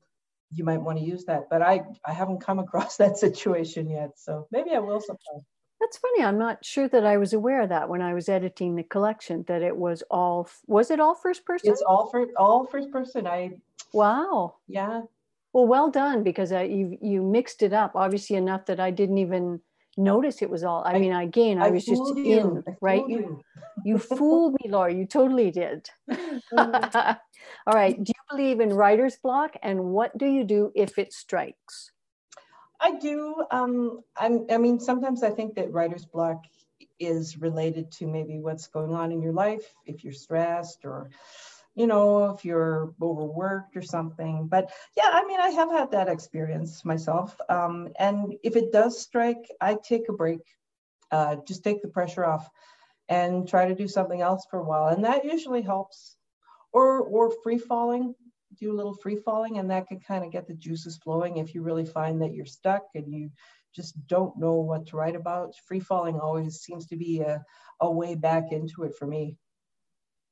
[0.52, 1.50] you might want to use that.
[1.50, 4.12] But I, I haven't come across that situation yet.
[4.16, 5.46] So maybe I will sometime.
[5.80, 6.24] That's funny.
[6.24, 9.44] I'm not sure that I was aware of that when I was editing the collection.
[9.48, 11.72] That it was all was it all first person?
[11.72, 13.28] It's all for all first person.
[13.28, 13.52] I
[13.92, 14.56] wow.
[14.68, 15.02] Yeah.
[15.54, 19.20] Well, well done because I, you you mixed it up obviously enough that I didn't
[19.20, 19.62] even
[19.98, 20.84] notice it was all.
[20.84, 22.24] I, I mean, again, I, I was just you.
[22.26, 23.08] in, right?
[23.08, 23.42] You,
[23.86, 24.94] you fooled me, Laura.
[24.94, 25.90] You totally did.
[26.58, 27.18] all
[27.68, 28.04] right.
[28.04, 31.92] Do you believe in writer's block, and what do you do if it strikes?
[32.82, 33.46] I do.
[33.52, 36.44] Um, I'm, I mean, sometimes I think that writer's block
[37.00, 41.10] is related to maybe what's going on in your life, if you're stressed or
[41.76, 44.48] you know, if you're overworked or something.
[44.48, 47.36] But yeah, I mean, I have had that experience myself.
[47.50, 50.42] Um, and if it does strike, I take a break,
[51.12, 52.50] uh, just take the pressure off
[53.10, 54.88] and try to do something else for a while.
[54.88, 56.16] And that usually helps.
[56.72, 58.16] Or, or free falling,
[58.60, 61.54] do a little free falling, and that can kind of get the juices flowing if
[61.54, 63.30] you really find that you're stuck and you
[63.76, 65.56] just don't know what to write about.
[65.68, 67.44] Free falling always seems to be a,
[67.80, 69.38] a way back into it for me.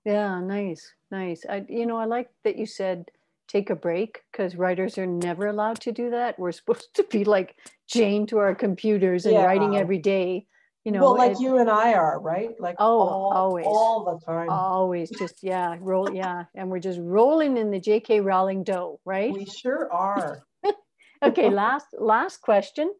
[0.03, 1.45] Yeah, nice, nice.
[1.49, 3.05] I, you know, I like that you said
[3.47, 6.39] take a break because writers are never allowed to do that.
[6.39, 7.55] We're supposed to be like
[7.87, 9.45] chained to our computers and yeah.
[9.45, 10.47] writing every day.
[10.83, 12.59] You know, well, like you and I are, right?
[12.59, 16.99] Like oh, all, always, all the time, always, just yeah, roll, yeah, and we're just
[16.99, 18.21] rolling in the J.K.
[18.21, 19.31] Rowling dough, right?
[19.31, 20.41] We sure are.
[21.23, 22.91] okay, last last question: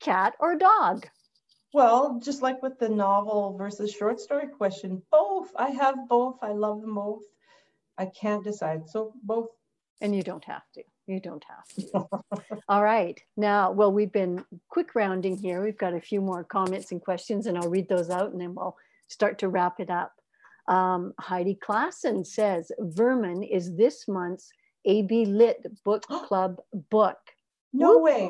[0.00, 1.06] cat or dog?
[1.72, 5.48] Well, just like with the novel versus short story question, both.
[5.56, 6.36] I have both.
[6.42, 7.22] I love them both.
[7.98, 8.88] I can't decide.
[8.88, 9.48] So both.
[10.00, 10.82] And you don't have to.
[11.06, 12.08] You don't have to.
[12.68, 13.20] All right.
[13.36, 15.62] Now, well, we've been quick rounding here.
[15.62, 18.54] We've got a few more comments and questions, and I'll read those out and then
[18.54, 18.76] we'll
[19.08, 20.12] start to wrap it up.
[20.66, 24.50] Um, Heidi Klassen says Vermin is this month's
[24.86, 27.18] AB Lit Book Club book.
[27.72, 28.28] No way.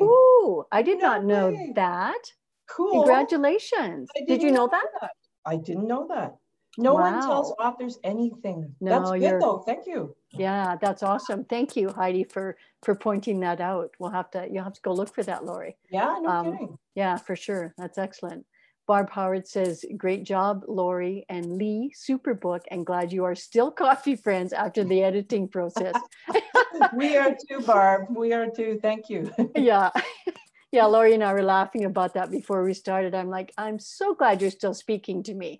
[0.71, 1.71] I did no not know way.
[1.75, 2.21] that.
[2.67, 3.03] Cool.
[3.03, 4.09] Congratulations.
[4.27, 4.85] Did you know that?
[5.01, 5.11] that?
[5.45, 6.35] I didn't know that.
[6.77, 7.01] No wow.
[7.01, 8.73] one tells authors anything.
[8.81, 9.59] No, that's good though.
[9.59, 10.15] Thank you.
[10.31, 11.45] Yeah, that's awesome.
[11.45, 13.91] Thank you, Heidi, for for pointing that out.
[13.99, 15.77] We'll have to you'll have to go look for that, Lori.
[15.89, 16.77] Yeah, no um, kidding.
[16.95, 17.73] Yeah, for sure.
[17.77, 18.45] That's excellent.
[18.87, 21.91] Barb Howard says, "Great job, Lori and Lee.
[21.95, 25.95] Super book, and glad you are still coffee friends after the editing process."
[26.93, 28.15] we are too, Barb.
[28.15, 28.79] We are too.
[28.81, 29.31] Thank you.
[29.55, 29.89] yeah
[30.71, 33.15] yeah, Lori and I were laughing about that before we started.
[33.15, 35.57] I'm like, I'm so glad you're still speaking to me.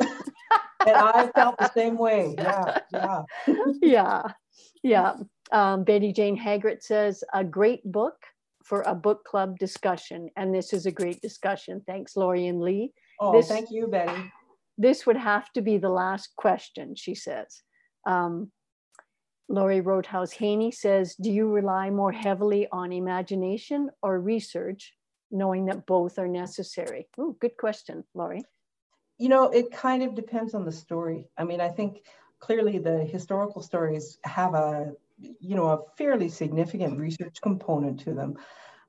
[0.86, 2.36] And I felt the same way.
[2.38, 3.22] Yeah, yeah.
[3.82, 4.22] yeah,
[4.84, 5.14] yeah.
[5.52, 8.16] Um, Betty Jane Hegerat says, a great book
[8.64, 10.30] for a book club discussion.
[10.36, 11.82] And this is a great discussion.
[11.86, 12.94] Thanks, Lori and Lee.
[13.20, 14.32] Oh, this, thank you, Betty.
[14.78, 17.62] This would have to be the last question, she says.
[18.08, 18.52] Um,
[19.48, 24.96] Laurie Roadhouse Haney says, do you rely more heavily on imagination or research,
[25.30, 27.08] knowing that both are necessary?
[27.18, 28.44] Oh, good question, Laurie.
[29.18, 31.30] You know, it kind of depends on the story.
[31.38, 32.04] I mean, I think
[32.40, 38.36] clearly the historical stories have a, you know, a fairly significant research component to them.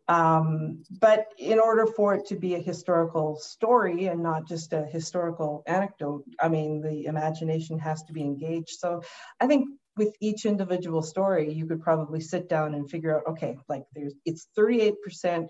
[0.08, 4.84] Um, but in order for it to be a historical story and not just a
[4.84, 8.78] historical anecdote, I mean, the imagination has to be engaged.
[8.78, 9.02] So
[9.40, 13.56] I think with each individual story, you could probably sit down and figure out, okay,
[13.68, 15.48] like there's it's 38%,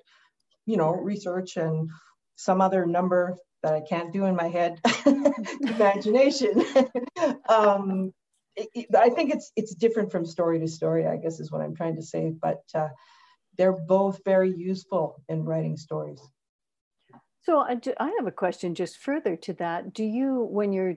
[0.64, 1.90] you know, research and
[2.36, 4.80] some other number that I can't do in my head,
[5.60, 6.64] imagination.
[7.48, 8.12] um,
[8.54, 11.06] it, it, I think it's it's different from story to story.
[11.06, 12.32] I guess is what I'm trying to say.
[12.40, 12.88] But uh,
[13.56, 16.20] they're both very useful in writing stories.
[17.42, 19.94] So I, do, I have a question just further to that.
[19.94, 20.96] Do you, when you're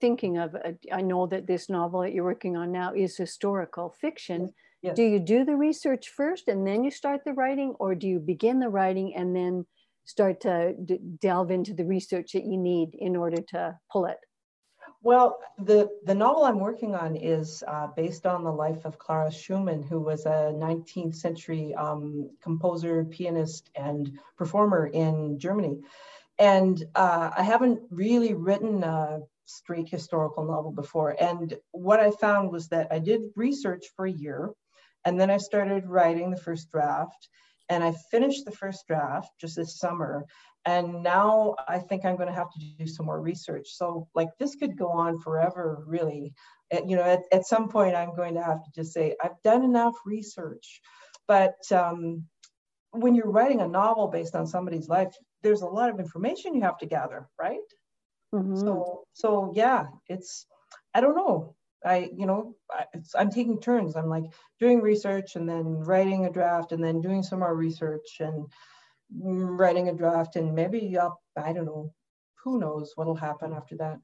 [0.00, 3.94] thinking of, a, I know that this novel that you're working on now is historical
[4.00, 4.42] fiction.
[4.42, 4.52] Yes.
[4.80, 4.96] Yes.
[4.96, 8.20] Do you do the research first and then you start the writing, or do you
[8.20, 9.66] begin the writing and then
[10.08, 10.72] start to
[11.20, 14.16] delve into the research that you need in order to pull it?
[15.02, 19.30] Well, the, the novel I'm working on is uh, based on the life of Clara
[19.30, 25.82] Schumann, who was a 19th century um, composer, pianist, and performer in Germany.
[26.38, 31.16] And uh, I haven't really written a straight historical novel before.
[31.20, 34.50] And what I found was that I did research for a year,
[35.04, 37.28] and then I started writing the first draft.
[37.68, 40.24] And I finished the first draft just this summer.
[40.64, 43.68] And now I think I'm going to have to do some more research.
[43.70, 46.34] So, like, this could go on forever, really.
[46.72, 49.64] you know, at, at some point, I'm going to have to just say, I've done
[49.64, 50.80] enough research.
[51.26, 52.24] But um,
[52.90, 56.62] when you're writing a novel based on somebody's life, there's a lot of information you
[56.62, 57.58] have to gather, right?
[58.34, 58.56] Mm-hmm.
[58.56, 60.46] So, so yeah, it's,
[60.94, 61.54] I don't know.
[61.84, 62.84] I, you know, I,
[63.16, 63.96] I'm taking turns.
[63.96, 64.24] I'm like
[64.58, 68.46] doing research and then writing a draft and then doing some more research and
[69.10, 71.92] writing a draft and maybe up, I don't know,
[72.42, 73.98] who knows what'll happen after that.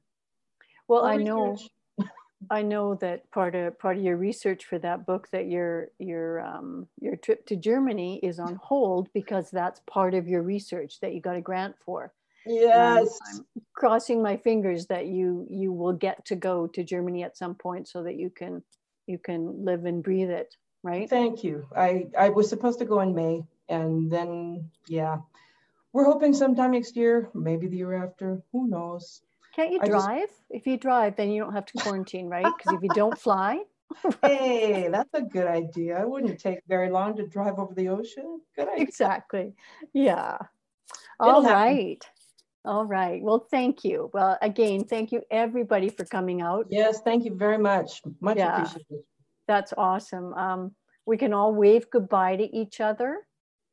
[0.87, 1.57] Well, I know,
[2.49, 6.41] I know that part of part of your research for that book that your your
[6.41, 11.13] um, your trip to Germany is on hold because that's part of your research that
[11.13, 12.13] you got a grant for.
[12.47, 13.19] Um, yes.
[13.33, 17.55] I'm crossing my fingers that you you will get to go to Germany at some
[17.55, 18.63] point so that you can
[19.07, 21.09] you can live and breathe it, right?
[21.09, 21.67] Thank you.
[21.75, 25.17] I I was supposed to go in May and then yeah.
[25.93, 29.21] We're hoping sometime next year, maybe the year after, who knows.
[29.55, 30.27] Can't you drive?
[30.27, 30.41] Just...
[30.49, 32.45] If you drive, then you don't have to quarantine, right?
[32.45, 33.61] Because if you don't fly.
[34.21, 36.01] hey, that's a good idea.
[36.01, 38.41] It wouldn't take very long to drive over the ocean.
[38.57, 38.83] Good idea.
[38.83, 39.53] Exactly.
[39.93, 40.37] Yeah.
[41.17, 42.05] All right.
[42.65, 43.21] All right.
[43.21, 44.09] Well, thank you.
[44.13, 46.65] Well, again, thank you everybody for coming out.
[46.69, 48.01] Yes, thank you very much.
[48.19, 49.03] Much yeah, appreciated.
[49.47, 50.33] That's awesome.
[50.33, 50.71] Um,
[51.05, 53.19] we can all wave goodbye to each other,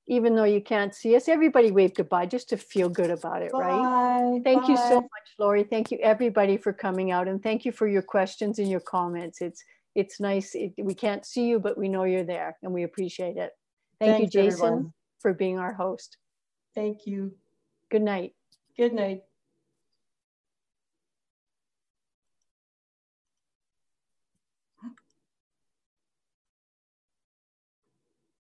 [0.07, 1.29] even though you can't see us.
[1.29, 4.43] Everybody wave goodbye just to feel good about it, bye, right?
[4.45, 4.69] Thank bye.
[4.69, 5.65] you so much, Lori.
[5.65, 9.41] Thank you everybody for coming out, and thank you for your questions and your comments.
[9.41, 9.65] It's
[9.95, 10.55] it's nice.
[10.55, 13.53] It, we can't see you, but we know you're there, and we appreciate it.
[13.99, 14.93] Thank Thanks, you, Jason, everyone.
[15.21, 16.19] for being our host.
[16.75, 17.33] Thank you.
[17.91, 18.35] Good night.
[18.77, 19.25] Good night.